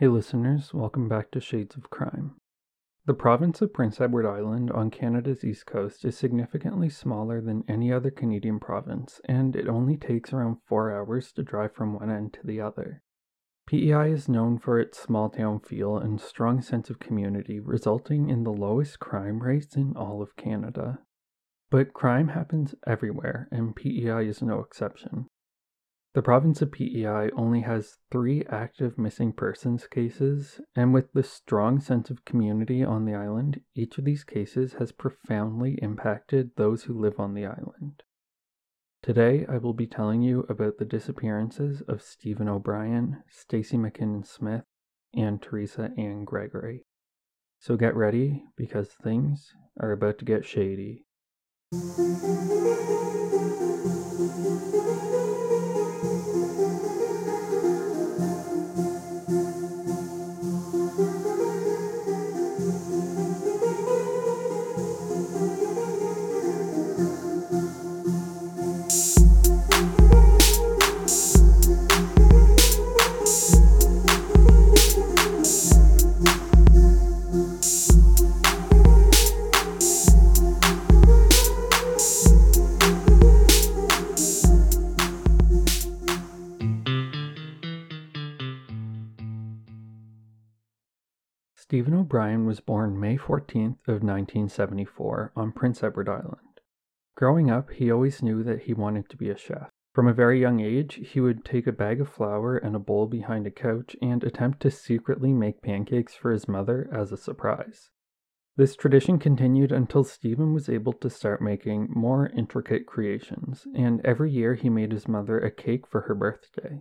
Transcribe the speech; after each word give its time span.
Hey 0.00 0.06
listeners, 0.06 0.72
welcome 0.72 1.08
back 1.08 1.32
to 1.32 1.40
Shades 1.40 1.74
of 1.74 1.90
Crime. 1.90 2.36
The 3.06 3.14
province 3.14 3.60
of 3.60 3.72
Prince 3.72 4.00
Edward 4.00 4.26
Island 4.26 4.70
on 4.70 4.92
Canada's 4.92 5.42
east 5.42 5.66
coast 5.66 6.04
is 6.04 6.16
significantly 6.16 6.88
smaller 6.88 7.40
than 7.40 7.64
any 7.66 7.92
other 7.92 8.12
Canadian 8.12 8.60
province, 8.60 9.20
and 9.24 9.56
it 9.56 9.66
only 9.66 9.96
takes 9.96 10.32
around 10.32 10.58
four 10.64 10.92
hours 10.92 11.32
to 11.32 11.42
drive 11.42 11.74
from 11.74 11.94
one 11.94 12.12
end 12.12 12.32
to 12.34 12.46
the 12.46 12.60
other. 12.60 13.02
PEI 13.66 14.12
is 14.12 14.28
known 14.28 14.60
for 14.60 14.78
its 14.78 15.00
small 15.00 15.30
town 15.30 15.58
feel 15.58 15.98
and 15.98 16.20
strong 16.20 16.62
sense 16.62 16.90
of 16.90 17.00
community, 17.00 17.58
resulting 17.58 18.30
in 18.30 18.44
the 18.44 18.52
lowest 18.52 19.00
crime 19.00 19.42
rates 19.42 19.74
in 19.74 19.96
all 19.96 20.22
of 20.22 20.36
Canada. 20.36 21.00
But 21.70 21.92
crime 21.92 22.28
happens 22.28 22.72
everywhere, 22.86 23.48
and 23.50 23.74
PEI 23.74 24.28
is 24.28 24.42
no 24.42 24.60
exception. 24.60 25.26
The 26.18 26.22
province 26.22 26.60
of 26.60 26.72
PEI 26.72 27.30
only 27.36 27.60
has 27.60 27.98
three 28.10 28.44
active 28.46 28.98
missing 28.98 29.32
persons 29.32 29.86
cases, 29.86 30.60
and 30.74 30.92
with 30.92 31.12
the 31.12 31.22
strong 31.22 31.78
sense 31.78 32.10
of 32.10 32.24
community 32.24 32.82
on 32.82 33.04
the 33.04 33.14
island, 33.14 33.60
each 33.76 33.98
of 33.98 34.04
these 34.04 34.24
cases 34.24 34.72
has 34.80 34.90
profoundly 34.90 35.78
impacted 35.80 36.56
those 36.56 36.82
who 36.82 37.00
live 37.00 37.20
on 37.20 37.34
the 37.34 37.46
island. 37.46 38.02
Today, 39.00 39.46
I 39.48 39.58
will 39.58 39.74
be 39.74 39.86
telling 39.86 40.22
you 40.22 40.44
about 40.48 40.78
the 40.78 40.84
disappearances 40.84 41.82
of 41.82 42.02
Stephen 42.02 42.48
O'Brien, 42.48 43.22
Stacy 43.28 43.76
McKinnon 43.76 44.26
Smith, 44.26 44.64
and 45.14 45.40
Teresa 45.40 45.92
Ann 45.96 46.24
Gregory. 46.24 46.84
So 47.60 47.76
get 47.76 47.94
ready 47.94 48.42
because 48.56 48.88
things 48.88 49.54
are 49.78 49.92
about 49.92 50.18
to 50.18 50.24
get 50.24 50.44
shady. 50.44 51.06
Stephen 91.78 91.94
O'Brien 91.94 92.44
was 92.44 92.58
born 92.58 92.98
May 92.98 93.16
14th 93.16 93.86
of 93.86 94.02
1974 94.02 95.30
on 95.36 95.52
Prince 95.52 95.84
Edward 95.84 96.08
Island. 96.08 96.60
Growing 97.14 97.52
up, 97.52 97.70
he 97.70 97.88
always 97.88 98.20
knew 98.20 98.42
that 98.42 98.62
he 98.62 98.74
wanted 98.74 99.08
to 99.08 99.16
be 99.16 99.30
a 99.30 99.38
chef. 99.38 99.70
From 99.94 100.08
a 100.08 100.12
very 100.12 100.40
young 100.40 100.58
age, 100.58 100.94
he 101.12 101.20
would 101.20 101.44
take 101.44 101.68
a 101.68 101.72
bag 101.72 102.00
of 102.00 102.08
flour 102.08 102.56
and 102.56 102.74
a 102.74 102.80
bowl 102.80 103.06
behind 103.06 103.46
a 103.46 103.52
couch 103.52 103.94
and 104.02 104.24
attempt 104.24 104.58
to 104.62 104.72
secretly 104.72 105.32
make 105.32 105.62
pancakes 105.62 106.16
for 106.16 106.32
his 106.32 106.48
mother 106.48 106.90
as 106.92 107.12
a 107.12 107.16
surprise. 107.16 107.90
This 108.56 108.74
tradition 108.74 109.20
continued 109.20 109.70
until 109.70 110.02
Stephen 110.02 110.52
was 110.52 110.68
able 110.68 110.94
to 110.94 111.08
start 111.08 111.40
making 111.40 111.92
more 111.94 112.26
intricate 112.30 112.86
creations, 112.86 113.68
and 113.72 114.04
every 114.04 114.32
year 114.32 114.56
he 114.56 114.68
made 114.68 114.90
his 114.90 115.06
mother 115.06 115.38
a 115.38 115.52
cake 115.52 115.86
for 115.86 116.00
her 116.00 116.16
birthday. 116.16 116.80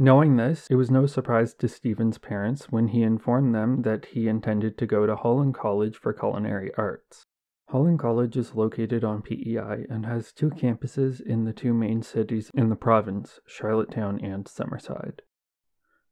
Knowing 0.00 0.36
this, 0.36 0.68
it 0.70 0.76
was 0.76 0.92
no 0.92 1.06
surprise 1.06 1.54
to 1.54 1.66
Stephen's 1.66 2.18
parents 2.18 2.70
when 2.70 2.86
he 2.86 3.02
informed 3.02 3.52
them 3.52 3.82
that 3.82 4.04
he 4.04 4.28
intended 4.28 4.78
to 4.78 4.86
go 4.86 5.06
to 5.06 5.16
Holland 5.16 5.54
College 5.54 5.96
for 5.96 6.12
Culinary 6.12 6.70
Arts. 6.78 7.26
Holland 7.70 7.98
College 7.98 8.36
is 8.36 8.54
located 8.54 9.02
on 9.02 9.22
PEI 9.22 9.86
and 9.90 10.06
has 10.06 10.32
two 10.32 10.50
campuses 10.50 11.20
in 11.20 11.42
the 11.42 11.52
two 11.52 11.74
main 11.74 12.00
cities 12.02 12.48
in 12.54 12.68
the 12.68 12.76
province, 12.76 13.40
Charlottetown 13.44 14.20
and 14.20 14.46
Summerside. 14.46 15.22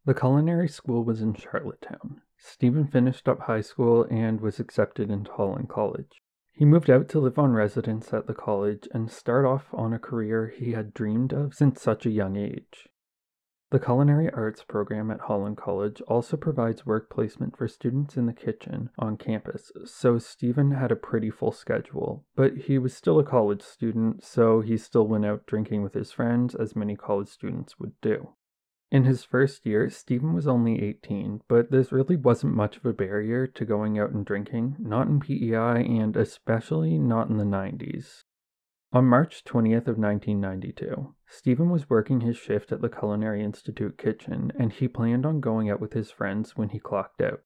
The 0.05 0.15
culinary 0.15 0.69
school 0.69 1.05
was 1.05 1.23
in 1.23 1.35
Charlottetown. 1.35 2.23
Stephen 2.39 2.89
finished 2.89 3.29
up 3.29 3.43
high 3.43 3.61
school 3.61 4.03
and 4.11 4.41
was 4.41 4.59
accepted 4.59 5.13
into 5.13 5.31
Holland 5.31 5.69
College. 5.69 6.21
He 6.53 6.65
moved 6.65 6.91
out 6.91 7.09
to 7.11 7.21
live 7.21 7.39
on 7.39 7.53
residence 7.53 8.13
at 8.13 8.27
the 8.27 8.35
college 8.35 8.89
and 8.93 9.13
start 9.13 9.45
off 9.45 9.67
on 9.73 9.93
a 9.93 10.01
career 10.01 10.49
he 10.49 10.73
had 10.73 10.93
dreamed 10.93 11.33
of 11.33 11.55
since 11.55 11.81
such 11.81 12.05
a 12.05 12.11
young 12.11 12.35
age. 12.35 12.89
The 13.71 13.81
Culinary 13.81 14.31
Arts 14.31 14.63
program 14.63 15.11
at 15.11 15.23
Holland 15.23 15.57
College 15.57 16.01
also 16.03 16.37
provides 16.37 16.87
work 16.87 17.11
placement 17.11 17.57
for 17.57 17.67
students 17.67 18.17
in 18.17 18.27
the 18.27 18.33
kitchen 18.33 18.91
on 18.97 19.17
campus, 19.17 19.73
so 19.85 20.19
Stephen 20.19 20.71
had 20.71 20.93
a 20.93 20.97
pretty 20.97 21.31
full 21.31 21.51
schedule. 21.51 22.25
But 22.37 22.57
he 22.57 22.79
was 22.79 22.95
still 22.95 23.19
a 23.19 23.25
college 23.25 23.63
student, 23.63 24.23
so 24.23 24.61
he 24.61 24.77
still 24.77 25.09
went 25.09 25.27
out 25.27 25.47
drinking 25.47 25.83
with 25.83 25.95
his 25.95 26.13
friends, 26.13 26.55
as 26.55 26.77
many 26.77 26.95
college 26.95 27.29
students 27.29 27.77
would 27.81 28.01
do. 28.01 28.35
In 28.93 29.03
his 29.03 29.25
first 29.25 29.67
year, 29.67 29.91
Stephen 29.91 30.33
was 30.33 30.47
only 30.47 30.81
18, 30.81 31.43
but 31.49 31.73
this 31.73 31.91
really 31.91 32.15
wasn't 32.15 32.55
much 32.55 32.77
of 32.77 32.87
a 32.87 32.93
barrier 32.93 33.49
to 33.49 33.65
going 33.65 33.99
out 33.99 34.11
and 34.11 34.25
drinking, 34.25 34.77
not 34.79 35.09
in 35.09 35.19
PEI 35.19 35.85
and 35.85 36.17
especially 36.17 37.01
not 37.01 37.29
in 37.29 37.37
the 37.37 37.45
90s. 37.45 38.23
On 38.97 39.05
March 39.05 39.45
20th 39.45 39.89
of 39.89 39.99
1992, 39.99 41.15
Stephen 41.29 41.69
was 41.69 41.91
working 41.91 42.23
his 42.23 42.39
shift 42.39 42.73
at 42.73 42.81
the 42.81 42.89
Culinary 42.89 43.45
Institute 43.45 43.99
kitchen 43.99 44.51
and 44.59 44.73
he 44.73 44.89
planned 44.89 45.27
on 45.27 45.39
going 45.39 45.69
out 45.69 45.81
with 45.81 45.93
his 45.93 46.11
friends 46.11 46.57
when 46.57 46.71
he 46.71 46.79
clocked 46.79 47.21
out. 47.21 47.43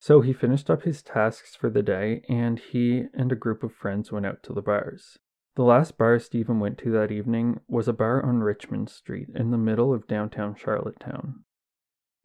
So 0.00 0.20
he 0.20 0.34
finished 0.34 0.68
up 0.68 0.82
his 0.82 1.02
tasks 1.02 1.56
for 1.56 1.70
the 1.70 1.82
day 1.82 2.26
and 2.28 2.58
he 2.58 3.06
and 3.14 3.32
a 3.32 3.36
group 3.36 3.62
of 3.62 3.72
friends 3.72 4.12
went 4.12 4.26
out 4.26 4.42
to 4.42 4.52
the 4.52 4.60
bars. 4.60 5.18
The 5.56 5.62
last 5.62 5.96
bar 5.96 6.18
Stephen 6.18 6.60
went 6.60 6.76
to 6.80 6.90
that 6.90 7.10
evening 7.10 7.60
was 7.66 7.88
a 7.88 7.94
bar 7.94 8.22
on 8.22 8.40
Richmond 8.40 8.90
Street 8.90 9.30
in 9.34 9.52
the 9.52 9.56
middle 9.56 9.94
of 9.94 10.06
downtown 10.06 10.54
Charlottetown. 10.54 11.44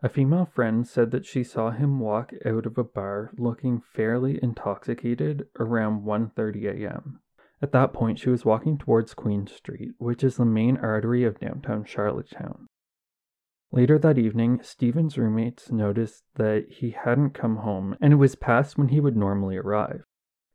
A 0.04 0.10
female 0.10 0.50
friend 0.54 0.86
said 0.86 1.12
that 1.12 1.26
she 1.26 1.46
saw 1.46 1.72
him 1.72 2.02
walk 2.02 2.34
out 2.46 2.66
of 2.66 2.78
a 2.78 2.84
bar 2.84 3.32
looking 3.38 3.80
fairly 3.80 4.44
intoxicated 4.44 5.48
around 5.58 6.04
1:30 6.04 6.84
a.m. 6.84 7.22
At 7.62 7.72
that 7.72 7.94
point, 7.94 8.20
she 8.20 8.30
was 8.30 8.46
walking 8.46 8.78
towards 8.78 9.14
Queen 9.14 9.48
Street, 9.48 9.92
which 9.98 10.24
is 10.24 10.38
the 10.38 10.46
main 10.46 10.78
artery 10.78 11.24
of 11.24 11.40
downtown 11.40 11.86
Charlottetown. 11.86 12.68
Later 13.72 13.98
that 14.00 14.18
evening, 14.18 14.62
Stephen's 14.62 15.18
roommates 15.18 15.72
noticed 15.72 16.24
that 16.36 16.66
he 16.70 16.92
hadn't 16.92 17.32
come 17.32 17.58
home, 17.58 17.98
and 18.00 18.14
it 18.14 18.18
was 18.18 18.36
past 18.36 18.78
when 18.78 18.90
he 18.90 19.00
would 19.00 19.18
normally 19.18 19.58
arrive. 19.58 20.04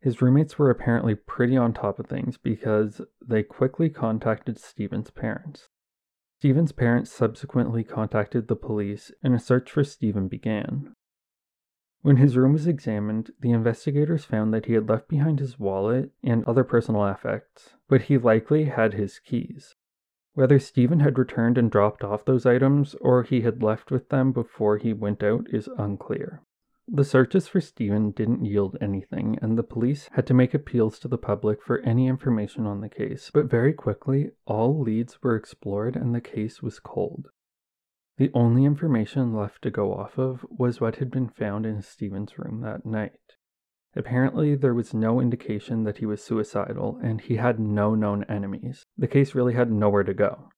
His 0.00 0.22
roommates 0.22 0.58
were 0.58 0.70
apparently 0.70 1.14
pretty 1.14 1.56
on 1.56 1.74
top 1.74 1.98
of 1.98 2.06
things 2.06 2.38
because 2.38 3.02
they 3.20 3.42
quickly 3.42 3.90
contacted 3.90 4.58
Stephen's 4.58 5.10
parents. 5.10 5.68
Stephen's 6.38 6.72
parents 6.72 7.12
subsequently 7.12 7.84
contacted 7.84 8.48
the 8.48 8.56
police, 8.56 9.12
and 9.22 9.34
a 9.34 9.38
search 9.38 9.70
for 9.70 9.84
Stephen 9.84 10.26
began. 10.26 10.94
When 12.02 12.16
his 12.16 12.36
room 12.36 12.54
was 12.54 12.66
examined, 12.66 13.30
the 13.40 13.50
investigators 13.50 14.24
found 14.24 14.54
that 14.54 14.66
he 14.66 14.72
had 14.72 14.88
left 14.88 15.08
behind 15.08 15.38
his 15.38 15.58
wallet 15.58 16.10
and 16.22 16.44
other 16.44 16.64
personal 16.64 17.04
effects, 17.06 17.74
but 17.88 18.02
he 18.02 18.16
likely 18.16 18.64
had 18.64 18.94
his 18.94 19.18
keys. 19.18 19.74
Whether 20.32 20.58
Stephen 20.58 21.00
had 21.00 21.18
returned 21.18 21.58
and 21.58 21.70
dropped 21.70 22.02
off 22.02 22.24
those 22.24 22.46
items 22.46 22.94
or 23.02 23.22
he 23.22 23.42
had 23.42 23.62
left 23.62 23.90
with 23.90 24.08
them 24.08 24.32
before 24.32 24.78
he 24.78 24.94
went 24.94 25.22
out 25.22 25.46
is 25.52 25.68
unclear. 25.76 26.40
The 26.88 27.04
searches 27.04 27.46
for 27.46 27.60
Stephen 27.60 28.12
didn't 28.12 28.44
yield 28.44 28.78
anything, 28.80 29.38
and 29.42 29.58
the 29.58 29.62
police 29.62 30.08
had 30.12 30.26
to 30.28 30.34
make 30.34 30.54
appeals 30.54 30.98
to 31.00 31.08
the 31.08 31.18
public 31.18 31.62
for 31.62 31.80
any 31.80 32.08
information 32.08 32.66
on 32.66 32.80
the 32.80 32.88
case, 32.88 33.30
but 33.32 33.50
very 33.50 33.72
quickly 33.72 34.30
all 34.46 34.80
leads 34.80 35.22
were 35.22 35.36
explored 35.36 35.96
and 35.96 36.14
the 36.14 36.20
case 36.20 36.62
was 36.62 36.80
cold. 36.80 37.28
The 38.18 38.30
only 38.34 38.64
information 38.64 39.34
left 39.34 39.62
to 39.62 39.70
go 39.70 39.94
off 39.94 40.18
of 40.18 40.44
was 40.50 40.80
what 40.80 40.96
had 40.96 41.10
been 41.10 41.28
found 41.28 41.64
in 41.64 41.82
Stephen's 41.82 42.38
room 42.38 42.60
that 42.60 42.84
night. 42.84 43.12
Apparently, 43.96 44.54
there 44.54 44.74
was 44.74 44.94
no 44.94 45.20
indication 45.20 45.84
that 45.84 45.98
he 45.98 46.06
was 46.06 46.22
suicidal, 46.22 46.98
and 47.02 47.20
he 47.20 47.36
had 47.36 47.58
no 47.58 47.94
known 47.94 48.24
enemies. 48.24 48.84
The 48.96 49.08
case 49.08 49.34
really 49.34 49.54
had 49.54 49.72
nowhere 49.72 50.04
to 50.04 50.14
go. 50.14 50.50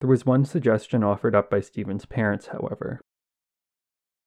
There 0.00 0.08
was 0.08 0.24
one 0.24 0.44
suggestion 0.44 1.02
offered 1.02 1.34
up 1.34 1.50
by 1.50 1.60
Stephen's 1.60 2.06
parents, 2.06 2.48
however. 2.48 3.00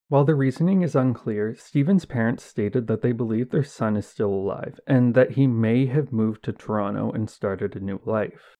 While 0.10 0.26
the 0.26 0.36
reasoning 0.36 0.82
is 0.82 0.96
unclear, 0.96 1.56
Stephen's 1.56 2.06
parents 2.06 2.44
stated 2.44 2.88
that 2.88 3.02
they 3.02 3.14
believe 3.14 3.50
their 3.50 3.64
son 3.64 3.96
is 3.96 4.06
still 4.06 4.30
alive 4.30 4.80
and 4.86 5.16
that 5.16 5.32
he 5.32 5.48
may 5.48 5.88
have 5.88 6.12
moved 6.12 6.44
to 6.44 6.54
Toronto 6.54 7.12
and 7.12 7.30
started 7.30 7.76
a 7.76 7.80
new 7.80 8.00
life. 8.06 8.58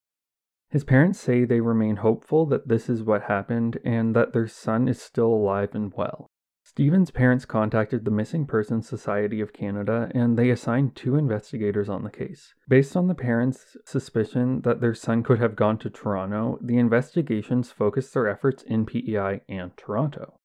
His 0.74 0.84
parents 0.84 1.20
say 1.20 1.46
they 1.46 1.62
remain 1.62 1.98
hopeful 1.98 2.48
that 2.48 2.68
this 2.68 2.90
is 2.90 3.04
what 3.04 3.26
happened 3.26 3.78
and 3.86 4.16
that 4.16 4.34
their 4.34 4.48
son 4.48 4.88
is 4.88 5.00
still 5.00 5.28
alive 5.28 5.76
and 5.76 5.94
well. 5.96 6.32
Stephen's 6.64 7.12
parents 7.12 7.46
contacted 7.46 8.04
the 8.04 8.10
Missing 8.10 8.48
Persons 8.48 8.90
Society 8.90 9.40
of 9.40 9.54
Canada 9.54 10.10
and 10.16 10.36
they 10.36 10.50
assigned 10.50 10.96
two 10.96 11.16
investigators 11.16 11.90
on 11.90 12.04
the 12.04 12.10
case. 12.10 12.56
Based 12.68 12.98
on 12.98 13.08
the 13.08 13.14
parents' 13.14 13.78
suspicion 13.86 14.62
that 14.62 14.82
their 14.82 14.96
son 14.96 15.22
could 15.22 15.38
have 15.38 15.56
gone 15.56 15.78
to 15.78 15.92
Toronto, 15.92 16.58
the 16.60 16.80
investigations 16.80 17.70
focused 17.70 18.12
their 18.16 18.28
efforts 18.28 18.64
in 18.64 18.88
PEI 18.88 19.42
and 19.48 19.78
Toronto. 19.78 20.40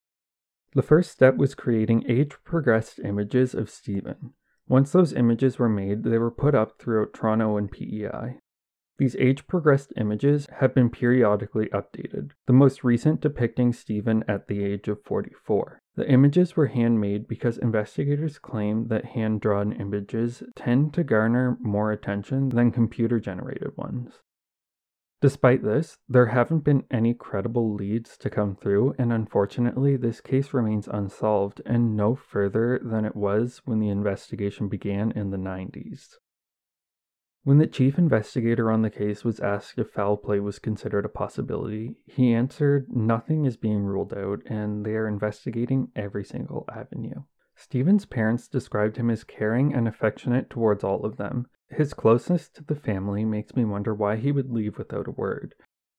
The 0.75 0.83
first 0.83 1.11
step 1.11 1.39
was 1.39 1.55
creating 1.55 2.05
age 2.07 2.37
progressed 2.45 2.99
images 2.99 3.55
of 3.55 3.71
Stephen. 3.71 4.35
Once 4.69 4.93
those 4.93 5.15
images 5.15 5.59
were 5.59 5.71
made, 5.71 6.05
they 6.05 6.19
were 6.19 6.31
put 6.31 6.55
up 6.55 6.79
throughout 6.79 7.15
Toronto 7.15 7.57
and 7.57 7.73
PEI. 7.73 8.41
These 8.99 9.15
age 9.17 9.47
progressed 9.47 9.93
images 9.97 10.49
have 10.59 10.75
been 10.75 10.91
periodically 10.91 11.69
updated, 11.69 12.33
the 12.47 12.53
most 12.53 12.83
recent 12.83 13.21
depicting 13.21 13.73
Stephen 13.73 14.25
at 14.27 14.49
the 14.49 14.65
age 14.65 14.89
of 14.89 15.05
44. 15.05 15.81
The 15.95 16.11
images 16.11 16.57
were 16.57 16.67
handmade 16.67 17.29
because 17.29 17.59
investigators 17.59 18.41
claim 18.41 18.89
that 18.89 19.05
hand 19.05 19.41
drawn 19.41 19.73
images 19.73 20.43
tend 20.57 20.95
to 20.95 21.05
garner 21.05 21.57
more 21.61 21.93
attention 21.93 22.49
than 22.49 22.73
computer 22.73 23.21
generated 23.21 23.77
ones. 23.77 24.21
Despite 25.21 25.63
this, 25.63 25.99
there 26.09 26.27
haven't 26.27 26.65
been 26.65 26.83
any 26.91 27.15
credible 27.15 27.73
leads 27.75 28.17
to 28.19 28.31
come 28.31 28.57
through, 28.57 28.97
and 28.99 29.13
unfortunately, 29.13 29.97
this 29.97 30.21
case 30.21 30.53
remains 30.53 30.89
unsolved 30.89 31.63
and 31.65 31.97
no 31.97 32.17
further 32.17 32.81
than 32.83 33.05
it 33.05 33.15
was 33.15 33.63
when 33.65 33.79
the 33.79 33.91
investigation 33.91 34.69
began 34.69 35.13
in 35.13 35.31
the 35.31 35.37
90s. 35.37 36.17
When 37.49 37.57
the 37.57 37.67
chief 37.67 37.99
investigator 37.99 38.71
on 38.71 38.83
the 38.83 38.91
case 38.91 39.25
was 39.25 39.41
asked 39.41 39.79
if 39.79 39.89
foul 39.89 40.19
play 40.19 40.39
was 40.39 40.59
considered 40.59 41.07
a 41.07 41.09
possibility, 41.09 41.97
he 42.05 42.35
answered 42.35 42.95
nothing 42.95 43.47
is 43.47 43.57
being 43.57 43.85
ruled 43.85 44.13
out 44.13 44.43
and 44.45 44.85
they 44.85 44.95
are 44.97 45.09
investigating 45.09 45.91
every 45.97 46.25
single 46.25 46.67
avenue. 46.71 47.23
Stephen's 47.57 48.05
parents 48.05 48.49
described 48.49 48.99
him 48.99 49.09
as 49.09 49.25
caring 49.25 49.73
and 49.73 49.89
affectionate 49.89 50.51
towards 50.51 50.85
all 50.85 51.07
of 51.07 51.17
them. 51.17 51.47
His 51.71 51.95
closeness 51.95 52.51
to 52.51 52.63
the 52.63 52.77
family 52.77 53.25
makes 53.25 53.57
me 53.57 53.65
wonder 53.65 53.95
why 53.95 54.17
he 54.17 54.31
would 54.31 54.51
leave 54.51 54.77
without 54.77 55.09
a 55.09 55.13
word, 55.13 55.55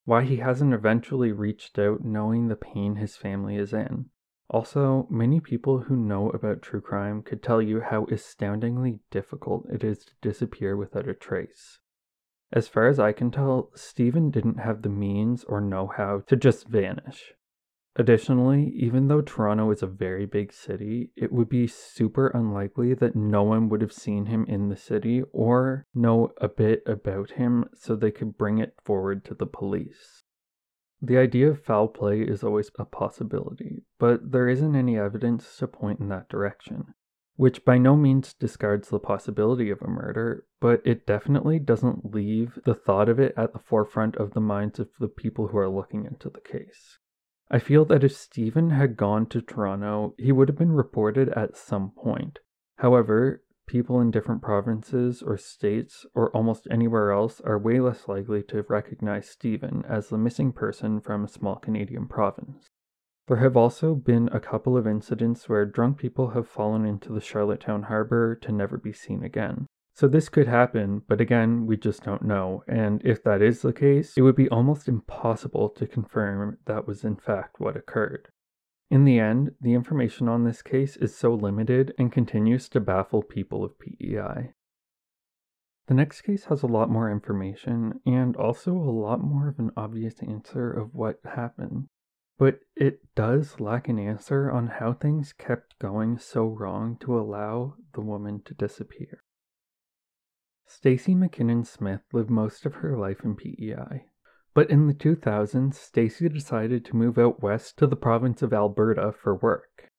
why 0.06 0.26
he 0.26 0.36
hasn't 0.36 0.76
eventually 0.76 1.32
reached 1.32 1.80
out 1.80 2.06
knowing 2.06 2.48
the 2.48 2.56
pain 2.56 2.98
his 2.98 3.18
family 3.18 3.56
is 3.56 3.74
in. 3.74 4.12
Also, 4.50 5.06
many 5.12 5.40
people 5.40 5.82
who 5.82 5.96
know 5.96 6.30
about 6.32 6.62
true 6.62 6.82
crime 6.82 7.22
could 7.22 7.44
tell 7.44 7.62
you 7.62 7.82
how 7.82 8.06
astoundingly 8.06 9.00
difficult 9.12 9.68
it 9.72 9.84
is 9.84 10.04
to 10.06 10.14
disappear 10.22 10.76
without 10.76 11.08
a 11.08 11.14
trace. 11.14 11.80
As 12.52 12.68
far 12.68 12.88
as 12.88 13.00
I 13.00 13.12
can 13.12 13.30
tell, 13.30 13.70
Stephen 13.76 14.32
didn't 14.32 14.60
have 14.60 14.82
the 14.82 14.90
means 14.90 15.44
or 15.44 15.62
know 15.62 15.86
how 15.86 16.24
to 16.28 16.36
just 16.36 16.68
vanish. 16.68 17.34
Additionally, 17.96 18.70
even 18.76 19.08
though 19.08 19.22
Toronto 19.22 19.70
is 19.72 19.84
a 19.84 19.88
very 19.88 20.26
big 20.26 20.52
city, 20.54 21.12
it 21.16 21.32
would 21.32 21.50
be 21.50 21.68
super 21.68 22.28
unlikely 22.30 22.94
that 22.96 23.16
no 23.16 23.44
one 23.44 23.70
would 23.70 23.82
have 23.82 23.92
seen 23.92 24.28
him 24.28 24.46
in 24.48 24.70
the 24.70 24.78
city 24.78 25.22
or 25.32 25.86
know 25.94 26.32
a 26.38 26.48
bit 26.48 26.82
about 26.88 27.32
him 27.32 27.66
so 27.76 27.96
they 27.96 28.12
could 28.12 28.38
bring 28.38 28.58
it 28.58 28.74
forward 28.84 29.26
to 29.26 29.36
the 29.36 29.46
police. 29.46 30.19
The 31.02 31.18
idea 31.18 31.50
of 31.50 31.64
foul 31.64 31.88
play 31.88 32.22
is 32.22 32.44
always 32.44 32.72
a 32.78 32.86
possibility, 32.86 33.84
but 34.00 34.32
there 34.32 34.50
isn't 34.50 34.76
any 34.76 34.98
evidence 34.98 35.58
to 35.58 35.68
point 35.68 36.00
in 36.00 36.10
that 36.10 36.28
direction, 36.28 36.94
which 37.38 37.64
by 37.64 37.78
no 37.78 37.96
means 37.96 38.34
discards 38.34 38.90
the 38.90 39.00
possibility 39.00 39.70
of 39.70 39.82
a 39.82 39.88
murder, 39.88 40.46
but 40.60 40.82
it 40.84 41.08
definitely 41.08 41.58
doesn't 41.58 42.14
leave 42.14 42.60
the 42.66 42.76
thought 42.76 43.08
of 43.08 43.18
it 43.18 43.34
at 43.38 43.54
the 43.54 43.60
forefront 43.60 44.18
of 44.18 44.34
the 44.34 44.42
minds 44.42 44.78
of 44.78 44.90
the 45.00 45.08
people 45.08 45.48
who 45.48 45.58
are 45.58 45.70
looking 45.70 46.06
into 46.06 46.30
the 46.30 46.42
case. 46.42 46.98
I 47.50 47.60
feel 47.60 47.86
that 47.86 48.04
if 48.04 48.16
Stephen 48.16 48.72
had 48.72 48.98
gone 48.98 49.26
to 49.28 49.42
Toronto, 49.42 50.16
he 50.18 50.34
would 50.34 50.50
have 50.50 50.58
been 50.58 50.74
reported 50.74 51.30
at 51.30 51.56
some 51.56 51.92
point. 51.92 52.40
However, 52.76 53.42
people 53.70 54.02
in 54.02 54.10
different 54.10 54.42
provinces 54.42 55.22
or 55.22 55.38
states 55.38 56.04
or 56.16 56.36
almost 56.36 56.68
anywhere 56.72 57.12
else 57.12 57.40
are 57.42 57.60
way 57.60 57.80
less 57.80 58.08
likely 58.08 58.42
to 58.42 58.66
recognize 58.68 59.30
Stephen 59.30 59.84
as 59.88 60.08
the 60.08 60.18
missing 60.18 60.52
person 60.52 61.00
from 61.00 61.24
a 61.24 61.28
small 61.28 61.56
Canadian 61.56 62.08
province. 62.08 62.66
There 63.28 63.38
have 63.38 63.56
also 63.56 63.94
been 63.94 64.28
a 64.32 64.40
couple 64.40 64.76
of 64.76 64.88
incidents 64.88 65.48
where 65.48 65.68
drunk 65.68 66.00
people 66.00 66.30
have 66.32 66.48
fallen 66.48 66.84
into 66.84 67.14
the 67.14 67.22
Charlottetown 67.22 67.84
harbor 67.84 68.34
to 68.42 68.52
never 68.52 68.76
be 68.76 68.92
seen 68.92 69.24
again. 69.24 69.68
So 69.94 70.08
this 70.08 70.30
could 70.30 70.48
happen, 70.48 71.04
but 71.08 71.22
again, 71.22 71.68
we 71.68 71.78
just 71.78 72.02
don't 72.02 72.24
know. 72.24 72.64
And 72.68 73.04
if 73.06 73.24
that 73.24 73.44
is 73.44 73.62
the 73.62 73.72
case, 73.72 74.14
it 74.18 74.24
would 74.24 74.36
be 74.36 74.50
almost 74.50 74.88
impossible 74.88 75.70
to 75.70 75.86
confirm 75.86 76.58
that 76.66 76.88
was 76.88 77.04
in 77.04 77.18
fact 77.18 77.60
what 77.60 77.78
occurred. 77.78 78.30
In 78.90 79.04
the 79.04 79.20
end, 79.20 79.52
the 79.62 79.74
information 79.74 80.28
on 80.28 80.44
this 80.44 80.62
case 80.62 80.98
is 80.98 81.16
so 81.16 81.34
limited 81.34 81.94
and 82.00 82.12
continues 82.12 82.68
to 82.70 82.80
baffle 82.80 83.22
people 83.22 83.64
of 83.64 83.78
PEI. 83.78 84.54
The 85.88 85.94
next 85.94 86.22
case 86.22 86.46
has 86.46 86.64
a 86.64 86.68
lot 86.68 86.90
more 86.90 87.12
information 87.12 88.00
and 88.06 88.36
also 88.36 88.74
a 88.74 88.92
lot 88.92 89.22
more 89.22 89.48
of 89.48 89.60
an 89.60 89.72
obvious 89.78 90.22
answer 90.22 90.72
of 90.72 90.94
what 90.94 91.20
happened. 91.24 91.88
But 92.38 92.62
it 92.76 93.14
does 93.16 93.60
lack 93.60 93.90
an 93.90 94.00
answer 94.00 94.50
on 94.50 94.68
how 94.68 94.94
things 94.94 95.34
kept 95.34 95.78
going 95.78 96.18
so 96.18 96.46
wrong 96.46 96.98
to 97.02 97.20
allow 97.20 97.76
the 97.94 98.02
woman 98.02 98.42
to 98.46 98.54
disappear. 98.54 99.24
Stacy 100.66 101.16
McKinnon 101.16 101.66
Smith 101.66 102.02
lived 102.14 102.30
most 102.30 102.66
of 102.66 102.76
her 102.76 102.96
life 102.96 103.24
in 103.24 103.36
PEI. 103.36 104.06
But 104.60 104.72
in 104.72 104.88
the 104.88 104.94
2000s, 104.94 105.76
Stacy 105.76 106.28
decided 106.28 106.84
to 106.84 106.96
move 106.98 107.18
out 107.18 107.42
west 107.42 107.78
to 107.78 107.88
the 107.88 107.96
province 107.96 108.42
of 108.42 108.52
Alberta 108.52 109.14
for 109.14 109.34
work. 109.34 109.90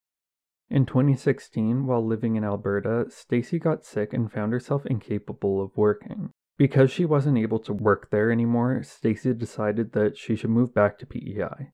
In 0.68 0.84
2016, 0.84 1.86
while 1.86 2.06
living 2.06 2.36
in 2.36 2.44
Alberta, 2.44 3.06
Stacy 3.08 3.58
got 3.58 3.86
sick 3.86 4.12
and 4.12 4.30
found 4.30 4.52
herself 4.52 4.84
incapable 4.84 5.62
of 5.62 5.74
working. 5.78 6.32
Because 6.58 6.90
she 6.90 7.06
wasn't 7.06 7.38
able 7.38 7.58
to 7.60 7.72
work 7.72 8.10
there 8.10 8.30
anymore, 8.30 8.82
Stacy 8.82 9.32
decided 9.32 9.92
that 9.92 10.18
she 10.18 10.36
should 10.36 10.50
move 10.50 10.74
back 10.74 10.98
to 10.98 11.06
PEI. 11.06 11.72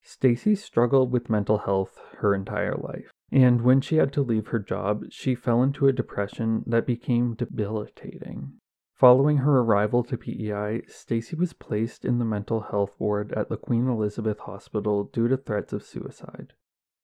Stacy 0.00 0.54
struggled 0.54 1.10
with 1.10 1.28
mental 1.28 1.58
health 1.58 1.98
her 2.18 2.32
entire 2.32 2.76
life, 2.76 3.10
and 3.32 3.62
when 3.62 3.80
she 3.80 3.96
had 3.96 4.12
to 4.12 4.22
leave 4.22 4.46
her 4.46 4.60
job, 4.60 5.06
she 5.10 5.34
fell 5.34 5.64
into 5.64 5.88
a 5.88 5.92
depression 5.92 6.62
that 6.64 6.86
became 6.86 7.34
debilitating. 7.34 8.57
Following 8.98 9.36
her 9.38 9.60
arrival 9.60 10.02
to 10.02 10.18
PEI, 10.18 10.82
Stacy 10.88 11.36
was 11.36 11.52
placed 11.52 12.04
in 12.04 12.18
the 12.18 12.24
mental 12.24 12.62
health 12.62 12.96
ward 12.98 13.32
at 13.32 13.48
the 13.48 13.56
Queen 13.56 13.86
Elizabeth 13.86 14.40
Hospital 14.40 15.04
due 15.04 15.28
to 15.28 15.36
threats 15.36 15.72
of 15.72 15.84
suicide. 15.84 16.54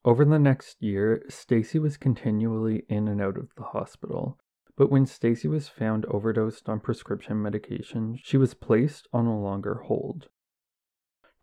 Over 0.05 0.25
the 0.25 0.41
next 0.41 0.83
year, 0.83 1.23
Stacy 1.29 1.79
was 1.79 1.97
continually 1.97 2.85
in 2.89 3.07
and 3.07 3.23
out 3.23 3.39
of 3.39 3.55
the 3.57 3.63
hospital, 3.63 4.41
but 4.77 4.91
when 4.91 5.07
Stacy 5.07 5.47
was 5.47 5.69
found 5.69 6.05
overdosed 6.07 6.69
on 6.69 6.81
prescription 6.81 7.41
medication, 7.41 8.19
she 8.21 8.37
was 8.37 8.55
placed 8.55 9.07
on 9.13 9.27
a 9.27 9.41
longer 9.41 9.83
hold. 9.87 10.31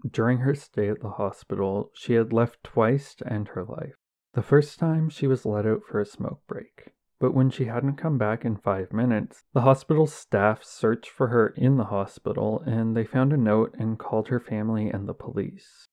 During 0.06 0.40
her 0.40 0.54
stay 0.54 0.90
at 0.90 1.00
the 1.00 1.12
hospital, 1.12 1.92
she 1.94 2.16
had 2.16 2.34
left 2.34 2.62
twice 2.62 3.16
to 3.16 3.32
end 3.32 3.50
her 3.50 3.64
life. 3.64 3.96
The 4.34 4.42
first 4.42 4.80
time 4.80 5.08
she 5.08 5.28
was 5.28 5.46
let 5.46 5.66
out 5.66 5.84
for 5.90 6.02
a 6.02 6.06
smoke 6.06 6.42
break 6.46 6.92
but 7.22 7.36
when 7.36 7.52
she 7.52 7.66
hadn't 7.66 7.98
come 7.98 8.18
back 8.18 8.44
in 8.44 8.58
five 8.58 8.92
minutes, 8.92 9.44
the 9.54 9.62
hospital 9.62 10.08
staff 10.08 10.64
searched 10.64 11.08
for 11.08 11.28
her 11.28 11.50
in 11.56 11.78
the 11.78 11.86
hospital 11.86 12.64
and 12.66 12.98
they 12.98 13.06
found 13.06 13.32
a 13.32 13.38
note 13.38 13.76
and 13.78 14.00
called 14.00 14.30
her 14.30 14.40
family 14.40 14.90
and 14.90 15.08
the 15.08 15.14
police. 15.14 15.88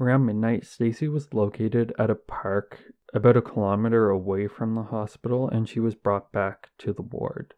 Around 0.00 0.24
midnight, 0.24 0.64
Stacy 0.64 1.06
was 1.06 1.34
located 1.34 1.92
at 1.98 2.08
a 2.08 2.14
park 2.14 2.80
about 3.12 3.36
a 3.36 3.42
kilometer 3.42 4.08
away 4.08 4.48
from 4.48 4.74
the 4.74 4.84
hospital 4.84 5.50
and 5.50 5.68
she 5.68 5.80
was 5.80 5.94
brought 5.94 6.32
back 6.32 6.70
to 6.78 6.94
the 6.94 7.02
ward. 7.02 7.52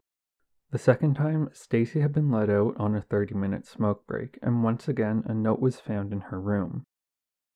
The 0.71 0.77
second 0.77 1.13
time, 1.13 1.49
Stacy 1.53 2.01
had 2.01 2.11
been 2.11 2.29
let 2.29 2.49
out 2.49 2.75
on 2.77 2.93
a 2.93 3.01
30 3.01 3.35
minute 3.35 3.65
smoke 3.65 4.05
break, 4.05 4.37
and 4.41 4.65
once 4.65 4.89
again, 4.89 5.23
a 5.25 5.33
note 5.33 5.61
was 5.61 5.79
found 5.79 6.11
in 6.11 6.19
her 6.19 6.41
room. 6.41 6.83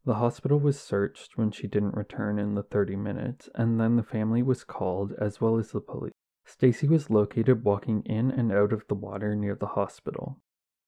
The 0.03 0.15
hospital 0.15 0.60
was 0.60 0.79
searched 0.79 1.38
when 1.38 1.51
she 1.51 1.67
didn't 1.67 1.96
return 1.96 2.39
in 2.39 2.55
the 2.55 2.63
30 2.63 2.96
minutes, 2.96 3.50
and 3.53 3.79
then 3.79 3.98
the 3.98 4.03
family 4.03 4.41
was 4.41 4.63
called 4.63 5.13
as 5.20 5.39
well 5.39 5.58
as 5.60 5.72
the 5.72 5.79
police. 5.79 6.13
Stacy 6.43 6.88
was 6.88 7.12
located 7.12 7.63
walking 7.63 8.01
in 8.03 8.31
and 8.31 8.51
out 8.51 8.74
of 8.74 8.88
the 8.88 8.96
water 8.96 9.36
near 9.36 9.53
the 9.53 9.67
hospital. 9.67 10.41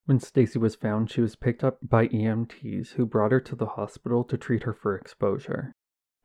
When 0.05 0.20
Stacy 0.20 0.58
was 0.58 0.75
found, 0.75 1.12
she 1.12 1.22
was 1.22 1.36
picked 1.36 1.63
up 1.63 1.77
by 1.82 2.08
EMTs 2.08 2.93
who 2.93 3.05
brought 3.05 3.32
her 3.32 3.39
to 3.41 3.55
the 3.55 3.67
hospital 3.77 4.24
to 4.24 4.38
treat 4.38 4.63
her 4.63 4.74
for 4.74 4.96
exposure. 4.96 5.75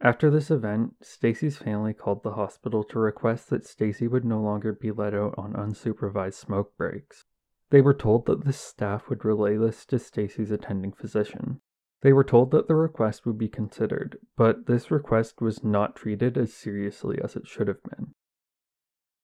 After 0.00 0.30
this 0.30 0.50
event, 0.50 0.96
Stacy's 1.02 1.58
family 1.58 1.92
called 1.92 2.22
the 2.22 2.32
hospital 2.32 2.84
to 2.84 2.98
request 2.98 3.50
that 3.50 3.66
Stacy 3.66 4.08
would 4.08 4.24
no 4.24 4.40
longer 4.40 4.72
be 4.72 4.92
let 4.92 5.12
out 5.12 5.34
on 5.36 5.52
unsupervised 5.52 6.34
smoke 6.34 6.76
breaks. 6.78 7.26
They 7.70 7.82
were 7.82 7.94
told 7.94 8.24
that 8.26 8.44
the 8.44 8.52
staff 8.52 9.10
would 9.10 9.24
relay 9.24 9.56
this 9.58 9.84
to 9.86 9.98
Stacy's 9.98 10.50
attending 10.50 10.92
physician. 10.92 11.60
They 12.00 12.12
were 12.12 12.24
told 12.24 12.52
that 12.52 12.68
the 12.68 12.76
request 12.76 13.26
would 13.26 13.38
be 13.38 13.48
considered, 13.48 14.18
but 14.36 14.66
this 14.66 14.90
request 14.90 15.40
was 15.40 15.64
not 15.64 15.96
treated 15.96 16.38
as 16.38 16.54
seriously 16.54 17.18
as 17.22 17.34
it 17.34 17.48
should 17.48 17.66
have 17.66 17.82
been. 17.82 18.14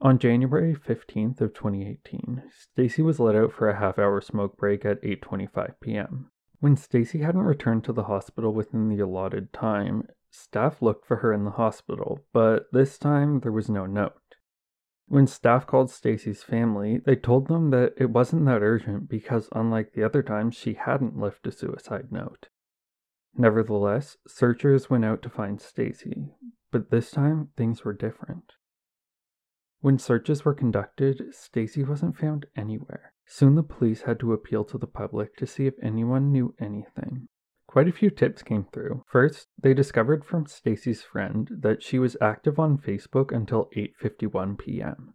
On 0.00 0.19
January 0.19 0.75
15th 0.75 1.40
of 1.40 1.54
2018, 1.54 2.43
Stacy 2.50 3.00
was 3.00 3.21
let 3.21 3.37
out 3.37 3.52
for 3.52 3.69
a 3.69 3.78
half-hour 3.78 4.21
smoke 4.21 4.57
break 4.57 4.85
at 4.85 5.00
8:25 5.02 5.75
p.m. 5.81 6.31
When 6.59 6.76
Stacy 6.76 7.21
hadn't 7.21 7.43
returned 7.43 7.85
to 7.85 7.93
the 7.93 8.04
hospital 8.04 8.52
within 8.52 8.88
the 8.88 8.99
allotted 8.99 9.52
time, 9.52 10.09
staff 10.31 10.83
looked 10.83 11.07
for 11.07 11.19
her 11.19 11.33
in 11.33 11.45
the 11.45 11.52
hospital, 11.52 12.21
but 12.33 12.66
this 12.73 12.99
time 12.99 13.40
there 13.40 13.52
was 13.52 13.71
no 13.71 13.87
note. 13.87 14.37
When 15.07 15.28
staff 15.28 15.64
called 15.66 15.90
Stacy's 15.90 16.43
family, 16.43 16.99
they 16.99 17.14
told 17.14 17.47
them 17.47 17.71
that 17.71 17.95
it 17.97 18.11
wasn't 18.11 18.47
that 18.47 18.62
urgent 18.62 19.09
because 19.09 19.49
unlike 19.52 19.93
the 19.93 20.02
other 20.02 20.23
times 20.23 20.57
she 20.57 20.75
hadn't 20.75 21.16
left 21.16 21.47
a 21.47 21.52
suicide 21.52 22.11
note. 22.11 22.49
Nevertheless, 23.37 24.17
searchers 24.26 24.88
went 24.88 25.05
out 25.05 25.23
to 25.23 25.29
find 25.29 25.61
Stacy, 25.61 26.35
but 26.71 26.91
this 26.91 27.11
time 27.11 27.50
things 27.57 27.85
were 27.85 27.93
different. 27.93 28.53
When 29.81 29.99
searches 29.99 30.45
were 30.45 30.55
conducted, 30.55 31.35
Stacy 31.35 31.83
wasn't 31.83 32.17
found 32.17 32.47
anywhere. 32.57 33.12
Soon 33.26 33.55
the 33.55 33.62
police 33.62 34.03
had 34.03 34.21
to 34.21 34.33
appeal 34.33 34.64
to 34.64 34.79
the 34.79 34.87
public 34.87 35.37
to 35.37 35.47
see 35.47 35.67
if 35.67 35.75
anyone 35.83 36.31
knew 36.31 36.55
anything. 36.61 37.29
Quite 37.67 37.88
a 37.88 37.93
few 37.93 38.11
tips 38.11 38.43
came 38.43 38.67
through. 38.73 39.03
First, 39.09 39.49
they 39.61 39.75
discovered 39.75 40.25
from 40.25 40.47
Stacy's 40.47 41.03
friend 41.03 41.50
that 41.50 41.83
she 41.83 41.99
was 41.99 42.17
active 42.21 42.59
on 42.59 42.79
Facebook 42.79 43.35
until 43.35 43.69
8:51 43.76 44.59
p.m. 44.59 45.14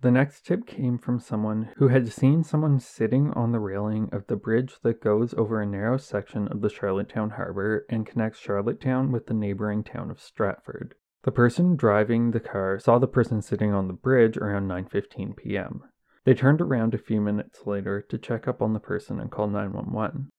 The 0.00 0.12
next 0.12 0.46
tip 0.46 0.64
came 0.64 0.96
from 0.96 1.18
someone 1.18 1.70
who 1.78 1.88
had 1.88 2.06
seen 2.08 2.44
someone 2.44 2.78
sitting 2.78 3.32
on 3.32 3.50
the 3.50 3.58
railing 3.58 4.08
of 4.12 4.28
the 4.28 4.36
bridge 4.36 4.78
that 4.82 5.00
goes 5.00 5.34
over 5.34 5.60
a 5.60 5.66
narrow 5.66 5.96
section 5.96 6.46
of 6.48 6.60
the 6.60 6.68
Charlottetown 6.68 7.30
harbor 7.30 7.84
and 7.88 8.06
connects 8.06 8.38
Charlottetown 8.38 9.10
with 9.10 9.26
the 9.26 9.34
neighboring 9.34 9.82
town 9.82 10.08
of 10.12 10.20
Stratford. 10.20 10.94
The 11.24 11.32
person 11.32 11.74
driving 11.74 12.30
the 12.30 12.38
car 12.38 12.78
saw 12.78 13.00
the 13.00 13.08
person 13.08 13.42
sitting 13.42 13.74
on 13.74 13.88
the 13.88 13.92
bridge 13.92 14.36
around 14.36 14.68
9:15 14.68 15.36
p.m. 15.36 15.82
They 16.22 16.34
turned 16.34 16.60
around 16.60 16.94
a 16.94 16.98
few 16.98 17.20
minutes 17.20 17.66
later 17.66 18.00
to 18.02 18.18
check 18.18 18.46
up 18.46 18.62
on 18.62 18.74
the 18.74 18.80
person 18.80 19.18
and 19.18 19.32
call 19.32 19.48
911. 19.48 20.30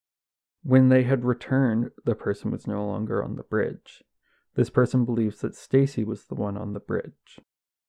When 0.63 0.87
they 0.87 1.03
had 1.03 1.25
returned, 1.25 1.91
the 2.05 2.15
person 2.15 2.51
was 2.51 2.65
no 2.65 2.85
longer 2.85 3.21
on 3.21 3.35
the 3.35 3.43
bridge. 3.43 4.03
This 4.55 4.69
person 4.69 5.03
believes 5.03 5.41
that 5.41 5.55
Stacy 5.55 6.05
was 6.05 6.25
the 6.25 6.35
one 6.35 6.55
on 6.55 6.71
the 6.71 6.79
bridge. 6.79 7.39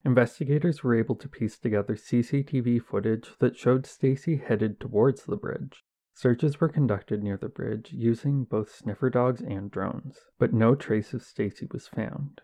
Investigators 0.05 0.83
were 0.83 0.95
able 0.95 1.15
to 1.17 1.29
piece 1.29 1.59
together 1.59 1.95
CCTV 1.95 2.83
footage 2.83 3.35
that 3.39 3.57
showed 3.57 3.87
Stacy 3.87 4.37
headed 4.37 4.81
towards 4.81 5.25
the 5.25 5.37
bridge. 5.37 5.85
Searches 6.15 6.61
were 6.61 6.69
conducted 6.69 7.23
near 7.23 7.37
the 7.37 7.49
bridge 7.49 7.93
using 7.93 8.45
both 8.45 8.75
sniffer 8.75 9.11
dogs 9.11 9.41
and 9.41 9.71
drones, 9.71 10.19
but 10.39 10.53
no 10.53 10.75
trace 10.75 11.13
of 11.13 11.23
Stacy 11.23 11.67
was 11.71 11.89
found. 11.89 12.41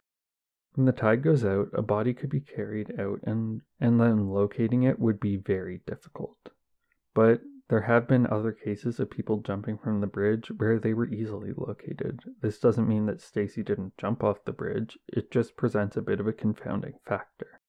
When 0.75 0.85
the 0.85 0.93
tide 0.93 1.23
goes 1.23 1.45
out, 1.45 1.71
a 1.73 1.81
body 1.81 2.13
could 2.13 2.29
be 2.29 2.41
carried 2.41 3.01
out 3.01 3.21
and, 3.23 3.63
and 3.81 3.99
then 3.99 4.29
locating 4.29 4.83
it 4.83 4.99
would 4.99 5.19
be 5.19 5.37
very 5.37 5.81
difficult. 5.87 6.51
But 7.15 7.41
there 7.69 7.83
have 7.83 8.07
been 8.07 8.27
other 8.27 8.53
cases 8.53 9.01
of 9.01 9.11
people 9.11 9.39
jumping 9.39 9.77
from 9.77 10.01
the 10.01 10.07
bridge 10.07 10.51
where 10.57 10.79
they 10.79 10.95
were 10.95 11.09
easily 11.09 11.53
located. 11.57 12.21
This 12.41 12.59
doesn't 12.59 12.89
mean 12.89 13.07
that 13.07 13.21
Stacy 13.21 13.63
didn't 13.63 13.99
jump 13.99 14.23
off 14.23 14.45
the 14.45 14.53
bridge, 14.53 14.99
it 15.09 15.31
just 15.31 15.57
presents 15.57 15.97
a 15.97 16.03
bit 16.03 16.21
of 16.21 16.27
a 16.27 16.33
confounding 16.33 16.95
factor. 17.05 17.61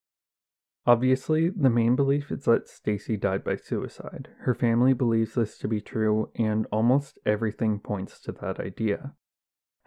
Obviously, 0.85 1.49
the 1.49 1.69
main 1.69 1.95
belief 1.95 2.31
is 2.31 2.45
that 2.45 2.69
Stacy 2.69 3.17
died 3.17 3.43
by 3.43 3.57
suicide. 3.57 4.29
Her 4.41 4.53
family 4.53 4.93
believes 4.93 5.33
this 5.33 5.57
to 5.57 5.67
be 5.67 5.81
true, 5.81 6.31
and 6.35 6.65
almost 6.71 7.19
everything 7.25 7.79
points 7.79 8.21
to 8.21 8.31
that 8.33 8.59
idea. 8.59 9.13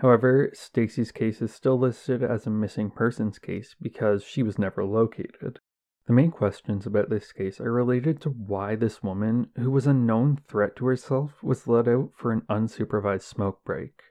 However, 0.00 0.50
Stacy's 0.52 1.12
case 1.12 1.40
is 1.40 1.55
still 1.55 1.79
listed 1.79 2.23
as 2.23 2.47
a 2.47 2.50
missing 2.50 2.90
persons 2.90 3.38
case 3.38 3.76
because 3.81 4.25
she 4.25 4.43
was 4.43 4.59
never 4.59 4.85
located. 4.85 5.61
The 6.07 6.12
main 6.12 6.30
questions 6.30 6.87
about 6.87 7.09
this 7.09 7.30
case 7.30 7.61
are 7.61 7.73
related 7.73 8.21
to 8.23 8.30
why 8.30 8.75
this 8.75 9.02
woman, 9.02 9.50
who 9.57 9.71
was 9.71 9.87
a 9.87 9.95
known 9.95 10.37
threat 10.37 10.75
to 10.76 10.87
herself, 10.87 11.42
was 11.42 11.69
let 11.69 11.87
out 11.87 12.11
for 12.14 12.33
an 12.33 12.42
unsupervised 12.49 13.23
smoke 13.23 13.62
break. 13.64 14.02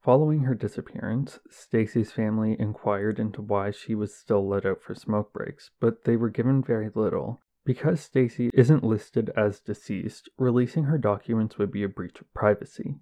Following 0.00 0.44
her 0.44 0.54
disappearance, 0.54 1.40
Stacy's 1.50 2.12
family 2.12 2.56
inquired 2.58 3.18
into 3.18 3.42
why 3.42 3.70
she 3.70 3.94
was 3.94 4.14
still 4.14 4.48
let 4.48 4.64
out 4.64 4.80
for 4.82 4.94
smoke 4.94 5.32
breaks, 5.32 5.70
but 5.78 6.04
they 6.04 6.16
were 6.16 6.30
given 6.30 6.62
very 6.62 6.90
little. 6.94 7.40
Because 7.66 8.00
Stacy 8.00 8.50
isn't 8.54 8.82
listed 8.82 9.30
as 9.36 9.60
deceased, 9.60 10.30
releasing 10.38 10.84
her 10.84 10.96
documents 10.96 11.58
would 11.58 11.70
be 11.70 11.82
a 11.82 11.88
breach 11.88 12.20
of 12.20 12.32
privacy. 12.32 12.96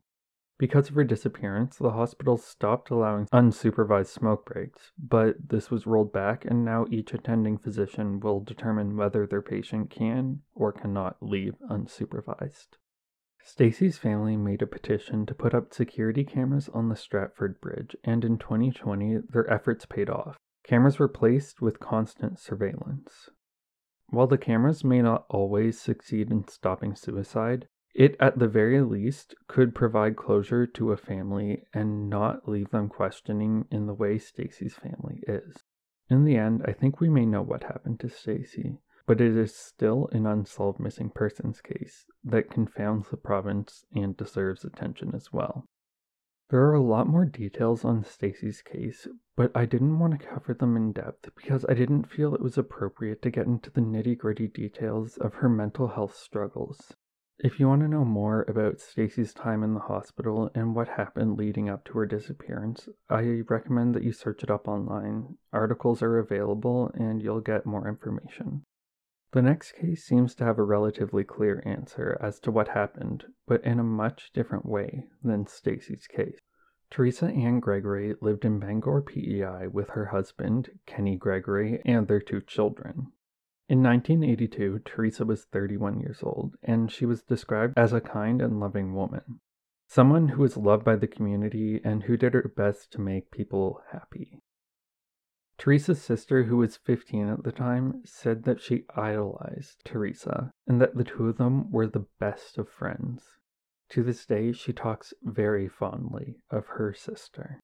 Because 0.58 0.88
of 0.88 0.96
her 0.96 1.04
disappearance, 1.04 1.76
the 1.76 1.92
hospital 1.92 2.36
stopped 2.36 2.90
allowing 2.90 3.26
unsupervised 3.26 4.08
smoke 4.08 4.44
breaks, 4.44 4.90
but 4.98 5.36
this 5.50 5.70
was 5.70 5.86
rolled 5.86 6.12
back, 6.12 6.44
and 6.44 6.64
now 6.64 6.84
each 6.90 7.14
attending 7.14 7.58
physician 7.58 8.18
will 8.18 8.40
determine 8.40 8.96
whether 8.96 9.24
their 9.24 9.40
patient 9.40 9.88
can 9.88 10.40
or 10.56 10.72
cannot 10.72 11.16
leave 11.22 11.54
unsupervised. 11.70 12.76
Stacy's 13.40 13.98
family 13.98 14.36
made 14.36 14.60
a 14.60 14.66
petition 14.66 15.24
to 15.26 15.34
put 15.34 15.54
up 15.54 15.72
security 15.72 16.24
cameras 16.24 16.68
on 16.74 16.88
the 16.88 16.96
Stratford 16.96 17.60
Bridge, 17.60 17.94
and 18.02 18.24
in 18.24 18.36
2020, 18.36 19.18
their 19.30 19.48
efforts 19.48 19.86
paid 19.86 20.10
off. 20.10 20.36
Cameras 20.64 20.98
were 20.98 21.08
placed 21.08 21.62
with 21.62 21.78
constant 21.78 22.40
surveillance. 22.40 23.30
While 24.08 24.26
the 24.26 24.36
cameras 24.36 24.82
may 24.82 25.02
not 25.02 25.24
always 25.30 25.80
succeed 25.80 26.32
in 26.32 26.48
stopping 26.48 26.96
suicide, 26.96 27.68
it, 27.98 28.16
at 28.20 28.38
the 28.38 28.46
very 28.46 28.80
least, 28.80 29.34
could 29.48 29.74
provide 29.74 30.14
closure 30.14 30.68
to 30.68 30.92
a 30.92 30.96
family 30.96 31.64
and 31.74 32.08
not 32.08 32.48
leave 32.48 32.70
them 32.70 32.88
questioning 32.88 33.66
in 33.72 33.88
the 33.88 33.94
way 33.94 34.16
Stacy's 34.18 34.76
family 34.76 35.20
is. 35.26 35.64
In 36.08 36.24
the 36.24 36.36
end, 36.36 36.62
I 36.64 36.72
think 36.72 37.00
we 37.00 37.08
may 37.08 37.26
know 37.26 37.42
what 37.42 37.64
happened 37.64 37.98
to 37.98 38.08
Stacy, 38.08 38.78
but 39.04 39.20
it 39.20 39.36
is 39.36 39.52
still 39.52 40.08
an 40.12 40.26
unsolved 40.26 40.78
missing 40.78 41.10
persons 41.10 41.60
case 41.60 42.06
that 42.22 42.52
confounds 42.52 43.08
the 43.08 43.16
province 43.16 43.84
and 43.92 44.16
deserves 44.16 44.64
attention 44.64 45.12
as 45.12 45.32
well. 45.32 45.66
There 46.50 46.62
are 46.66 46.74
a 46.74 46.80
lot 46.80 47.08
more 47.08 47.24
details 47.24 47.84
on 47.84 48.04
Stacy's 48.04 48.62
case, 48.62 49.08
but 49.34 49.50
I 49.56 49.66
didn't 49.66 49.98
want 49.98 50.20
to 50.20 50.24
cover 50.24 50.54
them 50.54 50.76
in 50.76 50.92
depth 50.92 51.30
because 51.34 51.66
I 51.68 51.74
didn't 51.74 52.08
feel 52.08 52.32
it 52.32 52.40
was 52.40 52.56
appropriate 52.56 53.22
to 53.22 53.30
get 53.30 53.46
into 53.46 53.72
the 53.72 53.80
nitty 53.80 54.16
gritty 54.16 54.46
details 54.46 55.16
of 55.16 55.34
her 55.34 55.48
mental 55.48 55.88
health 55.88 56.14
struggles. 56.14 56.94
If 57.40 57.60
you 57.60 57.68
want 57.68 57.82
to 57.82 57.88
know 57.88 58.04
more 58.04 58.44
about 58.48 58.80
Stacy's 58.80 59.32
time 59.32 59.62
in 59.62 59.72
the 59.72 59.80
hospital 59.80 60.50
and 60.56 60.74
what 60.74 60.88
happened 60.88 61.36
leading 61.36 61.68
up 61.68 61.84
to 61.84 61.92
her 61.98 62.04
disappearance, 62.04 62.88
I 63.08 63.42
recommend 63.48 63.94
that 63.94 64.02
you 64.02 64.10
search 64.10 64.42
it 64.42 64.50
up 64.50 64.66
online. 64.66 65.36
Articles 65.52 66.02
are 66.02 66.18
available 66.18 66.90
and 66.94 67.22
you'll 67.22 67.40
get 67.40 67.64
more 67.64 67.86
information. 67.86 68.64
The 69.30 69.42
next 69.42 69.72
case 69.72 70.04
seems 70.04 70.34
to 70.34 70.44
have 70.44 70.58
a 70.58 70.64
relatively 70.64 71.22
clear 71.22 71.62
answer 71.64 72.18
as 72.20 72.40
to 72.40 72.50
what 72.50 72.68
happened, 72.68 73.26
but 73.46 73.62
in 73.62 73.78
a 73.78 73.84
much 73.84 74.32
different 74.32 74.66
way 74.66 75.04
than 75.22 75.46
Stacy's 75.46 76.08
case. 76.08 76.40
Teresa 76.90 77.26
Ann 77.26 77.60
Gregory 77.60 78.16
lived 78.20 78.44
in 78.46 78.58
Bangor, 78.58 79.02
PEI 79.02 79.68
with 79.68 79.90
her 79.90 80.06
husband, 80.06 80.70
Kenny 80.86 81.16
Gregory, 81.16 81.82
and 81.84 82.08
their 82.08 82.20
two 82.20 82.40
children. 82.40 83.12
In 83.70 83.82
1982, 83.82 84.78
Teresa 84.86 85.26
was 85.26 85.44
31 85.44 86.00
years 86.00 86.22
old, 86.22 86.56
and 86.62 86.90
she 86.90 87.04
was 87.04 87.22
described 87.22 87.76
as 87.76 87.92
a 87.92 88.00
kind 88.00 88.40
and 88.40 88.58
loving 88.58 88.94
woman. 88.94 89.40
Someone 89.86 90.28
who 90.28 90.40
was 90.40 90.56
loved 90.56 90.86
by 90.86 90.96
the 90.96 91.06
community 91.06 91.78
and 91.84 92.04
who 92.04 92.16
did 92.16 92.32
her 92.32 92.50
best 92.56 92.90
to 92.92 93.00
make 93.02 93.30
people 93.30 93.82
happy. 93.92 94.40
Teresa's 95.58 96.00
sister, 96.00 96.44
who 96.44 96.56
was 96.56 96.78
15 96.78 97.28
at 97.28 97.42
the 97.42 97.52
time, 97.52 98.00
said 98.06 98.44
that 98.44 98.62
she 98.62 98.86
idolized 98.96 99.82
Teresa 99.84 100.50
and 100.66 100.80
that 100.80 100.94
the 100.96 101.04
two 101.04 101.28
of 101.28 101.36
them 101.36 101.70
were 101.70 101.86
the 101.86 102.06
best 102.18 102.56
of 102.56 102.70
friends. 102.70 103.22
To 103.90 104.02
this 104.02 104.24
day, 104.24 104.52
she 104.52 104.72
talks 104.72 105.12
very 105.22 105.68
fondly 105.68 106.36
of 106.48 106.66
her 106.78 106.94
sister. 106.94 107.60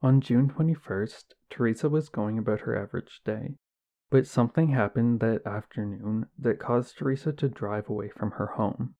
On 0.00 0.22
June 0.22 0.48
21st, 0.48 1.34
Teresa 1.50 1.90
was 1.90 2.08
going 2.08 2.38
about 2.38 2.60
her 2.60 2.82
average 2.82 3.20
day 3.26 3.58
but 4.14 4.28
something 4.28 4.68
happened 4.68 5.18
that 5.18 5.44
afternoon 5.44 6.24
that 6.38 6.60
caused 6.60 6.96
Teresa 6.96 7.32
to 7.32 7.48
drive 7.48 7.88
away 7.88 8.08
from 8.08 8.30
her 8.30 8.46
home. 8.46 8.94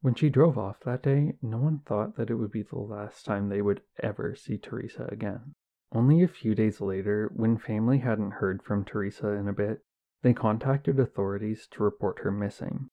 When 0.00 0.14
she 0.14 0.30
drove 0.30 0.56
off 0.56 0.80
that 0.86 1.02
day, 1.02 1.34
no 1.42 1.58
one 1.58 1.80
thought 1.84 2.16
that 2.16 2.30
it 2.30 2.36
would 2.36 2.50
be 2.50 2.62
the 2.62 2.78
last 2.78 3.26
time 3.26 3.50
they 3.50 3.60
would 3.60 3.82
ever 4.02 4.34
see 4.34 4.56
Teresa 4.56 5.06
again. 5.12 5.54
Only 5.92 6.22
a 6.22 6.28
few 6.28 6.54
days 6.54 6.80
later, 6.80 7.30
when 7.36 7.58
family 7.58 7.98
hadn't 7.98 8.40
heard 8.40 8.62
from 8.62 8.86
Teresa 8.86 9.32
in 9.32 9.48
a 9.48 9.52
bit, 9.52 9.80
they 10.22 10.32
contacted 10.32 10.98
authorities 10.98 11.68
to 11.72 11.82
report 11.82 12.20
her 12.20 12.30
missing. 12.30 12.88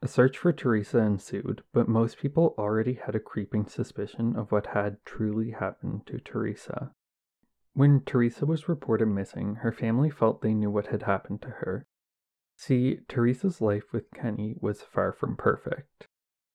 A 0.00 0.06
search 0.06 0.38
for 0.38 0.52
Teresa 0.52 0.98
ensued, 0.98 1.64
but 1.72 1.88
most 1.88 2.18
people 2.18 2.54
already 2.56 2.94
had 2.94 3.16
a 3.16 3.18
creeping 3.18 3.66
suspicion 3.66 4.36
of 4.36 4.52
what 4.52 4.66
had 4.66 4.98
truly 5.04 5.50
happened 5.50 6.06
to 6.06 6.20
Teresa. 6.20 6.92
When 7.78 8.00
Teresa 8.00 8.44
was 8.44 8.68
reported 8.68 9.06
missing, 9.06 9.54
her 9.54 9.70
family 9.70 10.10
felt 10.10 10.42
they 10.42 10.52
knew 10.52 10.68
what 10.68 10.88
had 10.88 11.04
happened 11.04 11.42
to 11.42 11.48
her. 11.48 11.86
See, 12.56 13.02
Teresa's 13.06 13.60
life 13.60 13.92
with 13.92 14.10
Kenny 14.10 14.56
was 14.60 14.82
far 14.82 15.12
from 15.12 15.36
perfect. 15.36 16.08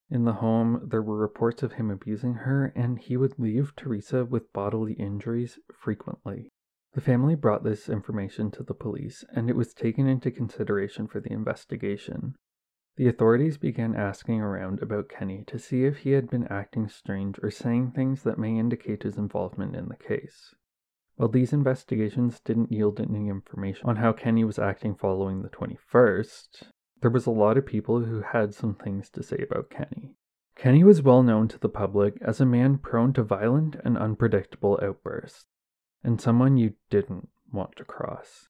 In 0.10 0.26
the 0.26 0.34
home, 0.34 0.86
there 0.86 1.02
were 1.02 1.16
reports 1.16 1.64
of 1.64 1.72
him 1.72 1.90
abusing 1.90 2.34
her, 2.34 2.74
and 2.76 3.00
he 3.00 3.16
would 3.16 3.40
leave 3.40 3.74
Teresa 3.78 4.26
with 4.26 4.52
bodily 4.52 4.96
injuries 4.96 5.60
frequently. 5.72 6.52
The 6.92 7.00
family 7.00 7.36
brought 7.36 7.64
this 7.64 7.88
information 7.88 8.52
to 8.52 8.64
the 8.64 8.74
police, 8.74 9.24
and 9.34 9.50
it 9.50 9.56
was 9.56 9.74
taken 9.74 10.08
into 10.08 10.30
consideration 10.30 11.08
for 11.08 11.22
the 11.22 11.32
investigation. 11.32 12.36
The 12.98 13.08
authorities 13.08 13.58
began 13.58 13.96
asking 13.96 14.42
around 14.42 14.82
about 14.82 15.08
Kenny 15.08 15.46
to 15.48 15.58
see 15.58 15.86
if 15.86 16.00
he 16.00 16.12
had 16.12 16.30
been 16.30 16.50
acting 16.50 16.90
strange 16.90 17.40
or 17.42 17.50
saying 17.50 17.92
things 17.92 18.24
that 18.24 18.38
may 18.38 18.60
indicate 18.60 19.04
his 19.04 19.18
involvement 19.18 19.74
in 19.74 19.88
the 19.88 19.96
case. 19.96 20.54
While 21.16 21.30
these 21.30 21.54
investigations 21.54 22.40
didn't 22.40 22.72
yield 22.72 23.00
any 23.00 23.30
information 23.30 23.88
on 23.88 23.98
how 23.98 24.14
Kenny 24.14 24.44
was 24.44 24.58
acting 24.58 24.96
following 24.96 25.42
the 25.42 25.50
21st, 25.50 26.72
there 27.02 27.12
was 27.12 27.26
a 27.26 27.32
lot 27.32 27.58
of 27.58 27.66
people 27.66 28.04
who 28.04 28.22
had 28.22 28.56
some 28.56 28.74
things 28.74 29.10
to 29.12 29.22
say 29.22 29.38
about 29.38 29.70
Kenny. 29.70 30.16
Kenny 30.56 30.84
was 30.84 31.02
well 31.02 31.22
known 31.22 31.48
to 31.50 31.60
the 31.60 31.70
public 31.70 32.18
as 32.22 32.40
a 32.42 32.46
man 32.46 32.78
prone 32.78 33.14
to 33.14 33.24
violent 33.24 33.76
and 33.84 33.98
unpredictable 33.98 34.80
outbursts, 34.82 35.46
and 36.04 36.20
someone 36.20 36.58
you 36.58 36.74
didn't 36.90 37.30
want 37.52 37.76
to 37.76 37.84
cross. 37.84 38.48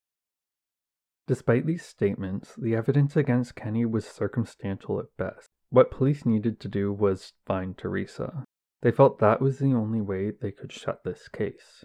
Despite 1.26 1.66
these 1.66 1.84
statements, 1.84 2.54
the 2.56 2.74
evidence 2.74 3.16
against 3.16 3.56
Kenny 3.56 3.84
was 3.84 4.06
circumstantial 4.06 5.00
at 5.00 5.16
best. 5.16 5.48
What 5.70 5.90
police 5.90 6.24
needed 6.24 6.60
to 6.60 6.68
do 6.68 6.92
was 6.92 7.32
find 7.46 7.76
Teresa. 7.76 8.44
They 8.82 8.90
felt 8.90 9.18
that 9.18 9.40
was 9.40 9.58
the 9.58 9.72
only 9.72 10.00
way 10.00 10.30
they 10.30 10.52
could 10.52 10.72
shut 10.72 11.02
this 11.04 11.28
case. 11.28 11.84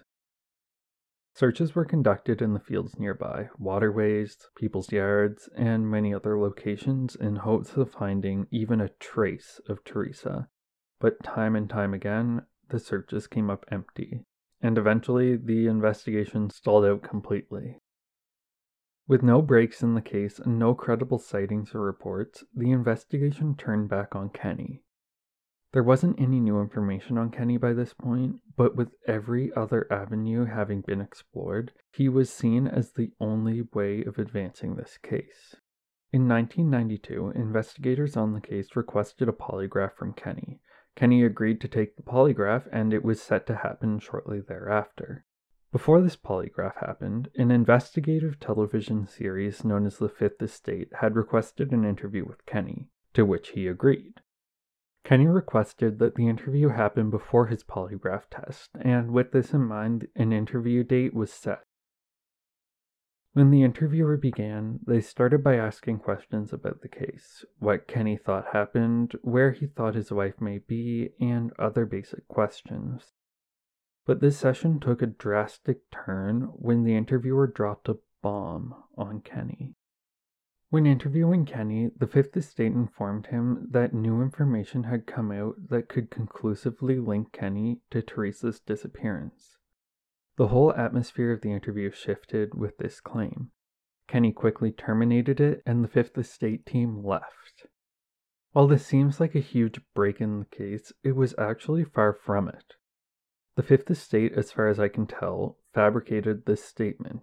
Searches 1.40 1.74
were 1.74 1.86
conducted 1.86 2.42
in 2.42 2.52
the 2.52 2.60
fields 2.60 2.98
nearby, 2.98 3.48
waterways, 3.58 4.36
people's 4.56 4.92
yards, 4.92 5.48
and 5.56 5.90
many 5.90 6.12
other 6.12 6.38
locations 6.38 7.16
in 7.16 7.36
hopes 7.36 7.78
of 7.78 7.90
finding 7.90 8.46
even 8.50 8.78
a 8.78 8.90
trace 9.00 9.58
of 9.66 9.82
Teresa. 9.82 10.50
But 10.98 11.22
time 11.22 11.56
and 11.56 11.70
time 11.70 11.94
again, 11.94 12.42
the 12.68 12.78
searches 12.78 13.26
came 13.26 13.48
up 13.48 13.64
empty, 13.70 14.26
and 14.60 14.76
eventually 14.76 15.34
the 15.34 15.66
investigation 15.66 16.50
stalled 16.50 16.84
out 16.84 17.02
completely. 17.02 17.78
With 19.08 19.22
no 19.22 19.40
breaks 19.40 19.82
in 19.82 19.94
the 19.94 20.02
case 20.02 20.38
and 20.38 20.58
no 20.58 20.74
credible 20.74 21.18
sightings 21.18 21.74
or 21.74 21.80
reports, 21.80 22.44
the 22.54 22.70
investigation 22.70 23.54
turned 23.56 23.88
back 23.88 24.14
on 24.14 24.28
Kenny. 24.28 24.82
There 25.72 25.84
wasn't 25.84 26.20
any 26.20 26.40
new 26.40 26.60
information 26.60 27.16
on 27.16 27.30
Kenny 27.30 27.56
by 27.56 27.74
this 27.74 27.94
point, 27.94 28.40
but 28.56 28.74
with 28.74 28.92
every 29.06 29.52
other 29.54 29.86
avenue 29.92 30.44
having 30.44 30.80
been 30.80 31.00
explored, 31.00 31.72
he 31.92 32.08
was 32.08 32.28
seen 32.28 32.66
as 32.66 32.92
the 32.92 33.12
only 33.20 33.62
way 33.62 34.02
of 34.02 34.18
advancing 34.18 34.74
this 34.74 34.98
case. 34.98 35.54
In 36.12 36.26
1992, 36.26 37.30
investigators 37.36 38.16
on 38.16 38.32
the 38.32 38.40
case 38.40 38.74
requested 38.74 39.28
a 39.28 39.32
polygraph 39.32 39.92
from 39.92 40.12
Kenny. 40.12 40.60
Kenny 40.96 41.22
agreed 41.22 41.60
to 41.60 41.68
take 41.68 41.94
the 41.94 42.02
polygraph, 42.02 42.66
and 42.72 42.92
it 42.92 43.04
was 43.04 43.22
set 43.22 43.46
to 43.46 43.54
happen 43.54 44.00
shortly 44.00 44.40
thereafter. 44.40 45.24
Before 45.70 46.00
this 46.00 46.16
polygraph 46.16 46.84
happened, 46.84 47.28
an 47.36 47.52
investigative 47.52 48.40
television 48.40 49.06
series 49.06 49.64
known 49.64 49.86
as 49.86 49.98
The 49.98 50.08
Fifth 50.08 50.42
Estate 50.42 50.88
had 51.00 51.14
requested 51.14 51.70
an 51.70 51.84
interview 51.84 52.24
with 52.24 52.44
Kenny, 52.44 52.88
to 53.14 53.24
which 53.24 53.50
he 53.50 53.68
agreed. 53.68 54.20
Kenny 55.04 55.26
requested 55.26 55.98
that 55.98 56.14
the 56.14 56.28
interview 56.28 56.68
happen 56.68 57.10
before 57.10 57.46
his 57.46 57.64
polygraph 57.64 58.28
test, 58.30 58.70
and 58.80 59.10
with 59.12 59.32
this 59.32 59.52
in 59.52 59.64
mind, 59.64 60.06
an 60.14 60.32
interview 60.32 60.84
date 60.84 61.14
was 61.14 61.32
set. 61.32 61.64
When 63.32 63.50
the 63.50 63.62
interviewer 63.62 64.16
began, 64.16 64.80
they 64.86 65.00
started 65.00 65.44
by 65.44 65.56
asking 65.56 66.00
questions 66.00 66.52
about 66.52 66.80
the 66.82 66.88
case, 66.88 67.44
what 67.58 67.86
Kenny 67.86 68.16
thought 68.16 68.52
happened, 68.52 69.16
where 69.22 69.52
he 69.52 69.66
thought 69.66 69.94
his 69.94 70.10
wife 70.10 70.40
may 70.40 70.58
be, 70.58 71.10
and 71.20 71.52
other 71.58 71.86
basic 71.86 72.26
questions. 72.26 73.12
But 74.04 74.20
this 74.20 74.36
session 74.36 74.80
took 74.80 75.00
a 75.00 75.06
drastic 75.06 75.90
turn 75.90 76.50
when 76.54 76.82
the 76.82 76.96
interviewer 76.96 77.46
dropped 77.46 77.88
a 77.88 77.98
bomb 78.22 78.74
on 78.96 79.20
Kenny. 79.20 79.76
When 80.70 80.86
interviewing 80.86 81.46
Kenny, 81.46 81.90
the 81.98 82.06
Fifth 82.06 82.36
Estate 82.36 82.70
informed 82.70 83.26
him 83.26 83.66
that 83.72 83.92
new 83.92 84.22
information 84.22 84.84
had 84.84 85.04
come 85.04 85.32
out 85.32 85.68
that 85.68 85.88
could 85.88 86.12
conclusively 86.12 87.00
link 87.00 87.32
Kenny 87.32 87.80
to 87.90 88.02
Teresa's 88.02 88.60
disappearance. 88.60 89.56
The 90.36 90.46
whole 90.46 90.72
atmosphere 90.72 91.32
of 91.32 91.40
the 91.40 91.52
interview 91.52 91.90
shifted 91.90 92.54
with 92.54 92.78
this 92.78 93.00
claim. 93.00 93.50
Kenny 94.06 94.32
quickly 94.32 94.70
terminated 94.70 95.40
it, 95.40 95.60
and 95.66 95.82
the 95.82 95.88
Fifth 95.88 96.16
Estate 96.16 96.64
team 96.66 97.04
left. 97.04 97.66
While 98.52 98.68
this 98.68 98.86
seems 98.86 99.18
like 99.18 99.34
a 99.34 99.40
huge 99.40 99.80
break 99.92 100.20
in 100.20 100.38
the 100.38 100.56
case, 100.56 100.92
it 101.02 101.16
was 101.16 101.34
actually 101.36 101.82
far 101.82 102.12
from 102.12 102.48
it. 102.48 102.74
The 103.56 103.64
Fifth 103.64 103.90
Estate, 103.90 104.34
as 104.36 104.52
far 104.52 104.68
as 104.68 104.78
I 104.78 104.86
can 104.86 105.08
tell, 105.08 105.58
fabricated 105.74 106.46
this 106.46 106.64
statement. 106.64 107.22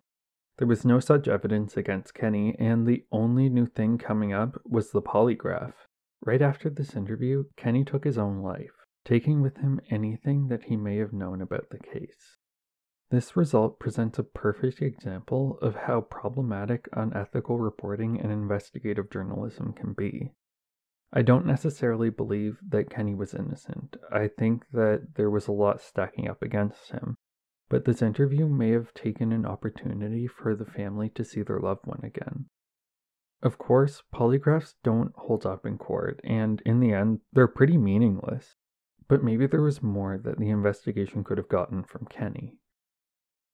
There 0.57 0.67
was 0.67 0.83
no 0.83 0.99
such 0.99 1.27
evidence 1.27 1.77
against 1.77 2.15
Kenny, 2.15 2.55
and 2.57 2.87
the 2.87 3.05
only 3.11 3.47
new 3.47 3.67
thing 3.67 3.97
coming 3.97 4.33
up 4.33 4.59
was 4.65 4.91
the 4.91 5.01
polygraph. 5.01 5.73
Right 6.25 6.41
after 6.41 6.69
this 6.69 6.95
interview, 6.95 7.43
Kenny 7.55 7.85
took 7.85 8.03
his 8.03 8.17
own 8.17 8.41
life, 8.41 8.73
taking 9.05 9.41
with 9.41 9.57
him 9.57 9.79
anything 9.91 10.47
that 10.47 10.63
he 10.63 10.75
may 10.75 10.97
have 10.97 11.13
known 11.13 11.41
about 11.41 11.69
the 11.69 11.77
case. 11.77 12.37
This 13.11 13.37
result 13.37 13.79
presents 13.79 14.17
a 14.19 14.23
perfect 14.23 14.81
example 14.81 15.59
of 15.61 15.75
how 15.75 16.01
problematic 16.01 16.89
unethical 16.91 17.59
reporting 17.59 18.19
and 18.19 18.31
investigative 18.31 19.11
journalism 19.11 19.73
can 19.73 19.93
be. 19.93 20.33
I 21.13 21.21
don't 21.21 21.45
necessarily 21.45 22.09
believe 22.09 22.57
that 22.67 22.89
Kenny 22.89 23.15
was 23.15 23.33
innocent. 23.33 23.95
I 24.11 24.27
think 24.27 24.65
that 24.73 25.15
there 25.15 25.29
was 25.29 25.47
a 25.47 25.53
lot 25.53 25.81
stacking 25.81 26.27
up 26.27 26.41
against 26.41 26.91
him. 26.91 27.15
But 27.69 27.85
this 27.85 28.01
interview 28.01 28.47
may 28.47 28.71
have 28.71 28.93
taken 28.93 29.31
an 29.31 29.45
opportunity 29.45 30.27
for 30.27 30.55
the 30.55 30.65
family 30.65 31.09
to 31.09 31.23
see 31.23 31.41
their 31.41 31.59
loved 31.59 31.85
one 31.85 32.01
again. 32.03 32.45
Of 33.41 33.57
course, 33.57 34.03
polygraphs 34.13 34.75
don't 34.83 35.13
hold 35.15 35.45
up 35.45 35.65
in 35.65 35.77
court, 35.77 36.19
and 36.23 36.61
in 36.65 36.79
the 36.79 36.93
end, 36.93 37.19
they're 37.33 37.47
pretty 37.47 37.77
meaningless. 37.77 38.55
But 39.07 39.23
maybe 39.23 39.47
there 39.47 39.61
was 39.61 39.83
more 39.83 40.17
that 40.17 40.37
the 40.37 40.49
investigation 40.49 41.23
could 41.23 41.37
have 41.37 41.49
gotten 41.49 41.83
from 41.83 42.07
Kenny. 42.07 42.57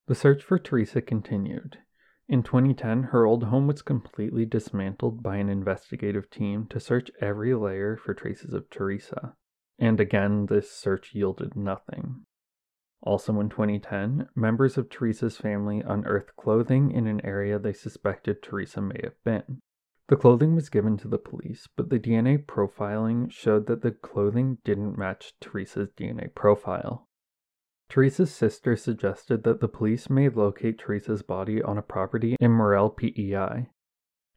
The 0.08 0.16
search 0.16 0.44
for 0.44 0.58
Teresa 0.58 1.02
continued, 1.02 1.78
in 2.30 2.42
2010, 2.42 3.04
her 3.04 3.26
old 3.26 3.44
home 3.44 3.68
was 3.68 3.82
completely 3.82 4.46
dismantled 4.46 5.22
by 5.22 5.38
an 5.38 5.50
investigative 5.50 6.30
team 6.30 6.68
to 6.68 6.80
search 6.80 7.12
every 7.20 7.54
layer 7.54 7.98
for 7.98 8.14
traces 8.14 8.54
of 8.54 8.70
Teresa. 8.70 9.36
And 9.78 10.00
again, 10.00 10.46
this 10.46 10.72
search 10.72 11.14
yielded 11.14 11.56
nothing. 11.56 12.26
Also 13.06 13.38
in 13.42 13.50
2010, 13.50 14.30
members 14.34 14.78
of 14.78 14.90
Teresa's 14.90 15.36
family 15.36 15.82
unearthed 15.86 16.38
clothing 16.38 16.92
in 16.92 17.06
an 17.06 17.24
area 17.26 17.60
they 17.60 17.74
suspected 17.74 18.42
Teresa 18.42 18.82
may 18.82 19.00
have 19.04 19.22
been. 19.26 19.60
The 20.08 20.16
clothing 20.16 20.56
was 20.56 20.70
given 20.70 20.96
to 20.98 21.10
the 21.10 21.18
police, 21.18 21.68
but 21.76 21.90
the 21.90 22.00
DNA 22.00 22.46
profiling 22.46 23.30
showed 23.30 23.68
that 23.68 23.82
the 23.82 23.92
clothing 23.92 24.60
didn't 24.64 24.98
match 24.98 25.34
Teresa's 25.42 25.90
DNA 25.92 26.34
profile. 26.34 27.08
Teresa's 27.90 28.34
sister 28.34 28.76
suggested 28.78 29.44
that 29.44 29.60
the 29.60 29.68
police 29.68 30.10
may 30.10 30.30
locate 30.30 30.80
Teresa's 30.80 31.24
body 31.24 31.62
on 31.62 31.78
a 31.78 31.82
property 31.82 32.38
in 32.40 32.52
Morell, 32.52 32.90
PEI. 32.90 33.70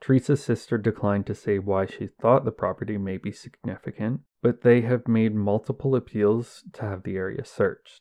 Teresa's 0.01 0.43
sister 0.43 0.77
declined 0.77 1.27
to 1.27 1.35
say 1.35 1.59
why 1.59 1.87
she 1.87 2.09
thought 2.09 2.45
the 2.45 2.53
property 2.53 2.99
may 2.99 3.17
be 3.17 3.33
significant, 3.33 4.23
but 4.43 4.63
they 4.63 4.83
have 4.83 5.09
made 5.09 5.35
multiple 5.35 5.95
appeals 5.95 6.65
to 6.73 6.83
have 6.83 7.05
the 7.05 7.17
area 7.17 7.45
searched. 7.45 8.01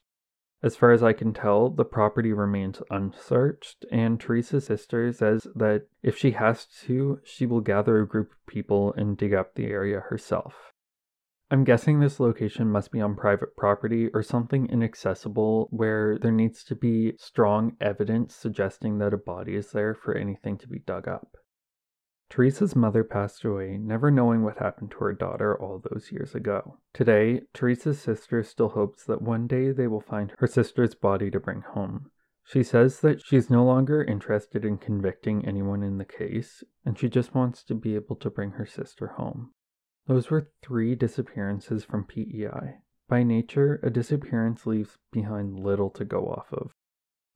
As 0.66 0.76
far 0.76 0.92
as 0.92 1.04
I 1.04 1.14
can 1.14 1.32
tell, 1.32 1.70
the 1.70 1.86
property 1.86 2.34
remains 2.34 2.82
unsearched, 2.90 3.86
and 3.92 4.20
Teresa's 4.20 4.66
sister 4.66 5.14
says 5.14 5.46
that 5.54 5.86
if 6.02 6.18
she 6.18 6.32
has 6.32 6.66
to, 6.86 7.20
she 7.24 7.46
will 7.46 7.62
gather 7.62 8.00
a 8.00 8.08
group 8.08 8.32
of 8.32 8.48
people 8.48 8.92
and 8.94 9.16
dig 9.16 9.32
up 9.32 9.54
the 9.54 9.68
area 9.68 10.00
herself. 10.00 10.74
I'm 11.52 11.66
guessing 11.66 12.00
this 12.00 12.20
location 12.20 12.72
must 12.72 12.92
be 12.92 13.00
on 13.00 13.16
private 13.16 13.56
property 13.56 14.08
or 14.12 14.24
something 14.24 14.66
inaccessible 14.66 15.68
where 15.70 16.18
there 16.18 16.32
needs 16.32 16.64
to 16.64 16.76
be 16.76 17.14
strong 17.20 17.78
evidence 17.80 18.34
suggesting 18.34 18.98
that 18.98 19.14
a 19.14 19.18
body 19.18 19.54
is 19.54 19.70
there 19.70 19.94
for 19.94 20.16
anything 20.16 20.58
to 20.58 20.68
be 20.68 20.80
dug 20.80 21.08
up. 21.08 21.38
Teresa's 22.30 22.76
mother 22.76 23.04
passed 23.04 23.44
away, 23.44 23.78
never 23.78 24.10
knowing 24.10 24.44
what 24.44 24.58
happened 24.58 24.92
to 24.92 24.98
her 24.98 25.14
daughter 25.14 25.60
all 25.60 25.80
those 25.80 26.12
years 26.12 26.36
ago. 26.36 26.80
Today, 26.94 27.42
Teresa's 27.54 28.00
sister 28.00 28.44
still 28.44 28.70
hopes 28.70 29.04
that 29.06 29.22
one 29.22 29.48
day 29.48 29.72
they 29.72 29.88
will 29.88 30.02
find 30.02 30.34
her 30.40 30.48
sister's 30.48 30.96
body 30.96 31.30
to 31.32 31.40
bring 31.40 31.62
home. 31.62 32.10
She 32.44 32.62
says 32.62 33.00
that 33.02 33.26
she's 33.26 33.50
no 33.50 33.66
longer 33.66 34.04
interested 34.04 34.66
in 34.66 34.78
convicting 34.78 35.44
anyone 35.46 35.82
in 35.82 35.98
the 35.98 36.06
case, 36.06 36.64
and 36.86 36.98
she 36.98 37.10
just 37.10 37.34
wants 37.34 37.64
to 37.64 37.74
be 37.74 37.96
able 37.96 38.16
to 38.18 38.30
bring 38.30 38.52
her 38.52 38.68
sister 38.68 39.08
home. 39.08 39.52
Those 40.06 40.30
were 40.30 40.52
three 40.62 40.94
disappearances 40.94 41.84
from 41.84 42.06
PEI. 42.06 42.82
By 43.08 43.24
nature, 43.24 43.80
a 43.82 43.90
disappearance 43.90 44.68
leaves 44.68 45.00
behind 45.12 45.60
little 45.60 45.90
to 45.92 46.06
go 46.06 46.28
off 46.28 46.54
of. 46.54 46.75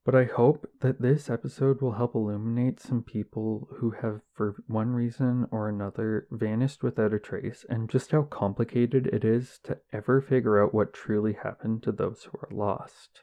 But 0.09 0.21
I 0.21 0.25
hope 0.25 0.67
that 0.79 1.01
this 1.01 1.29
episode 1.29 1.81
will 1.81 1.91
help 1.91 2.15
illuminate 2.15 2.79
some 2.79 3.03
people 3.03 3.67
who 3.73 3.91
have, 3.91 4.21
for 4.33 4.55
one 4.65 4.89
reason 4.89 5.45
or 5.51 5.69
another, 5.69 6.25
vanished 6.31 6.81
without 6.81 7.13
a 7.13 7.19
trace, 7.19 7.63
and 7.69 7.87
just 7.87 8.09
how 8.09 8.23
complicated 8.23 9.05
it 9.05 9.23
is 9.23 9.59
to 9.65 9.77
ever 9.93 10.19
figure 10.19 10.63
out 10.63 10.73
what 10.73 10.93
truly 10.93 11.33
happened 11.33 11.83
to 11.83 11.91
those 11.91 12.23
who 12.23 12.39
are 12.39 12.49
lost. 12.49 13.21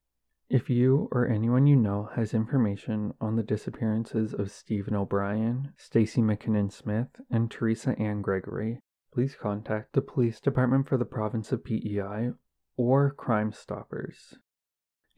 If 0.48 0.70
you 0.70 1.08
or 1.10 1.26
anyone 1.26 1.66
you 1.66 1.74
know 1.74 2.08
has 2.14 2.32
information 2.32 3.14
on 3.20 3.34
the 3.34 3.42
disappearances 3.42 4.32
of 4.32 4.52
Stephen 4.52 4.94
O'Brien, 4.94 5.72
Stacy 5.76 6.20
McKinnon 6.20 6.70
Smith, 6.70 7.20
and 7.28 7.50
Teresa 7.50 7.98
Ann 7.98 8.22
Gregory, 8.22 8.78
please 9.12 9.34
contact 9.34 9.94
the 9.94 10.02
police 10.02 10.38
department 10.38 10.88
for 10.88 10.96
the 10.96 11.04
province 11.04 11.50
of 11.50 11.64
PEI 11.64 12.30
or 12.76 13.10
Crime 13.10 13.50
Stoppers. 13.50 14.36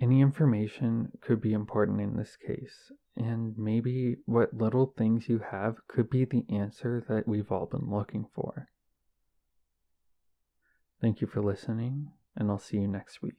Any 0.00 0.20
information 0.20 1.10
could 1.20 1.40
be 1.40 1.52
important 1.52 2.00
in 2.00 2.16
this 2.16 2.36
case, 2.36 2.92
and 3.16 3.58
maybe 3.58 4.16
what 4.26 4.54
little 4.54 4.94
things 4.96 5.28
you 5.28 5.40
have 5.50 5.76
could 5.88 6.08
be 6.08 6.24
the 6.24 6.44
answer 6.48 7.04
that 7.08 7.26
we've 7.26 7.50
all 7.50 7.66
been 7.66 7.90
looking 7.90 8.26
for. 8.32 8.68
Thank 11.00 11.20
you 11.20 11.26
for 11.26 11.42
listening, 11.42 12.12
and 12.36 12.48
I'll 12.48 12.58
see 12.58 12.76
you 12.76 12.86
next 12.86 13.22
week. 13.22 13.34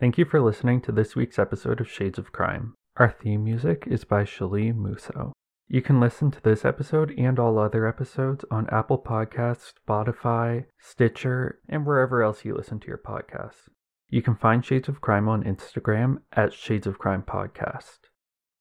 Thank 0.00 0.18
you 0.18 0.24
for 0.24 0.40
listening 0.40 0.82
to 0.82 0.92
this 0.92 1.16
week's 1.16 1.38
episode 1.38 1.80
of 1.80 1.90
Shades 1.90 2.18
of 2.18 2.32
Crime. 2.32 2.74
Our 2.96 3.10
theme 3.10 3.44
music 3.44 3.84
is 3.86 4.04
by 4.04 4.24
Shali 4.24 4.74
Musso. 4.74 5.32
You 5.68 5.80
can 5.80 6.00
listen 6.00 6.30
to 6.30 6.42
this 6.42 6.66
episode 6.66 7.14
and 7.16 7.38
all 7.38 7.58
other 7.58 7.86
episodes 7.86 8.44
on 8.50 8.68
Apple 8.68 8.98
Podcasts, 8.98 9.72
Spotify, 9.88 10.66
Stitcher, 10.78 11.60
and 11.68 11.86
wherever 11.86 12.22
else 12.22 12.44
you 12.44 12.54
listen 12.54 12.80
to 12.80 12.88
your 12.88 12.98
podcasts. 12.98 13.68
You 14.12 14.20
can 14.20 14.36
find 14.36 14.62
Shades 14.62 14.90
of 14.90 15.00
Crime 15.00 15.26
on 15.26 15.42
Instagram 15.42 16.18
at 16.34 16.52
Shades 16.52 16.86
of 16.86 16.98
Crime 16.98 17.22
Podcast. 17.22 18.00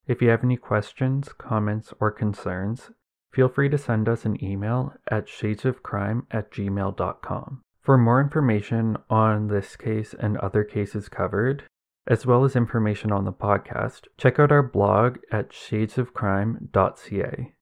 If 0.08 0.22
you 0.22 0.30
have 0.30 0.46
any 0.46 0.56
questions, 0.56 1.28
comments, 1.38 1.94
or 2.00 2.10
concerns, 2.10 2.92
feel 3.34 3.50
free 3.50 3.68
to 3.68 3.78
send 3.78 4.08
us 4.08 4.24
an 4.24 4.42
email 4.42 4.94
at 5.12 5.28
shadesofcrime 5.28 6.22
at 6.32 6.54
gmail.com. 6.54 7.64
For 7.82 7.98
more 7.98 8.22
information 8.22 8.96
on 9.10 9.50
this 9.50 9.76
case 9.76 10.16
and 10.18 10.38
other 10.38 10.64
cases 10.64 11.10
covered, 11.10 11.66
as 12.08 12.26
well 12.26 12.46
as 12.46 12.56
information 12.56 13.12
on 13.12 13.26
the 13.26 13.34
podcast, 13.34 14.08
check 14.18 14.40
out 14.40 14.54
our 14.54 14.64
blog 14.64 15.18
at 15.34 15.50
shadesofcrime.ca. 15.50 17.54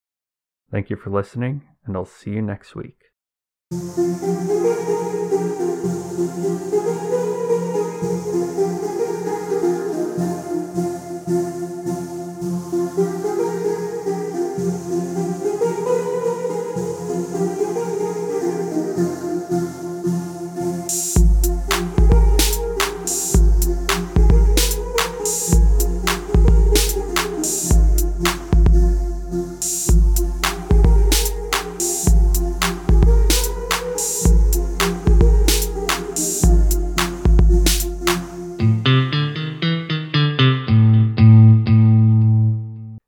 Thank 0.70 0.90
you 0.90 0.96
for 0.96 1.10
listening, 1.10 1.62
and 1.84 1.96
I'll 1.96 2.04
see 2.04 2.30
you 2.30 2.42
next 2.42 2.76
week. 2.76 2.98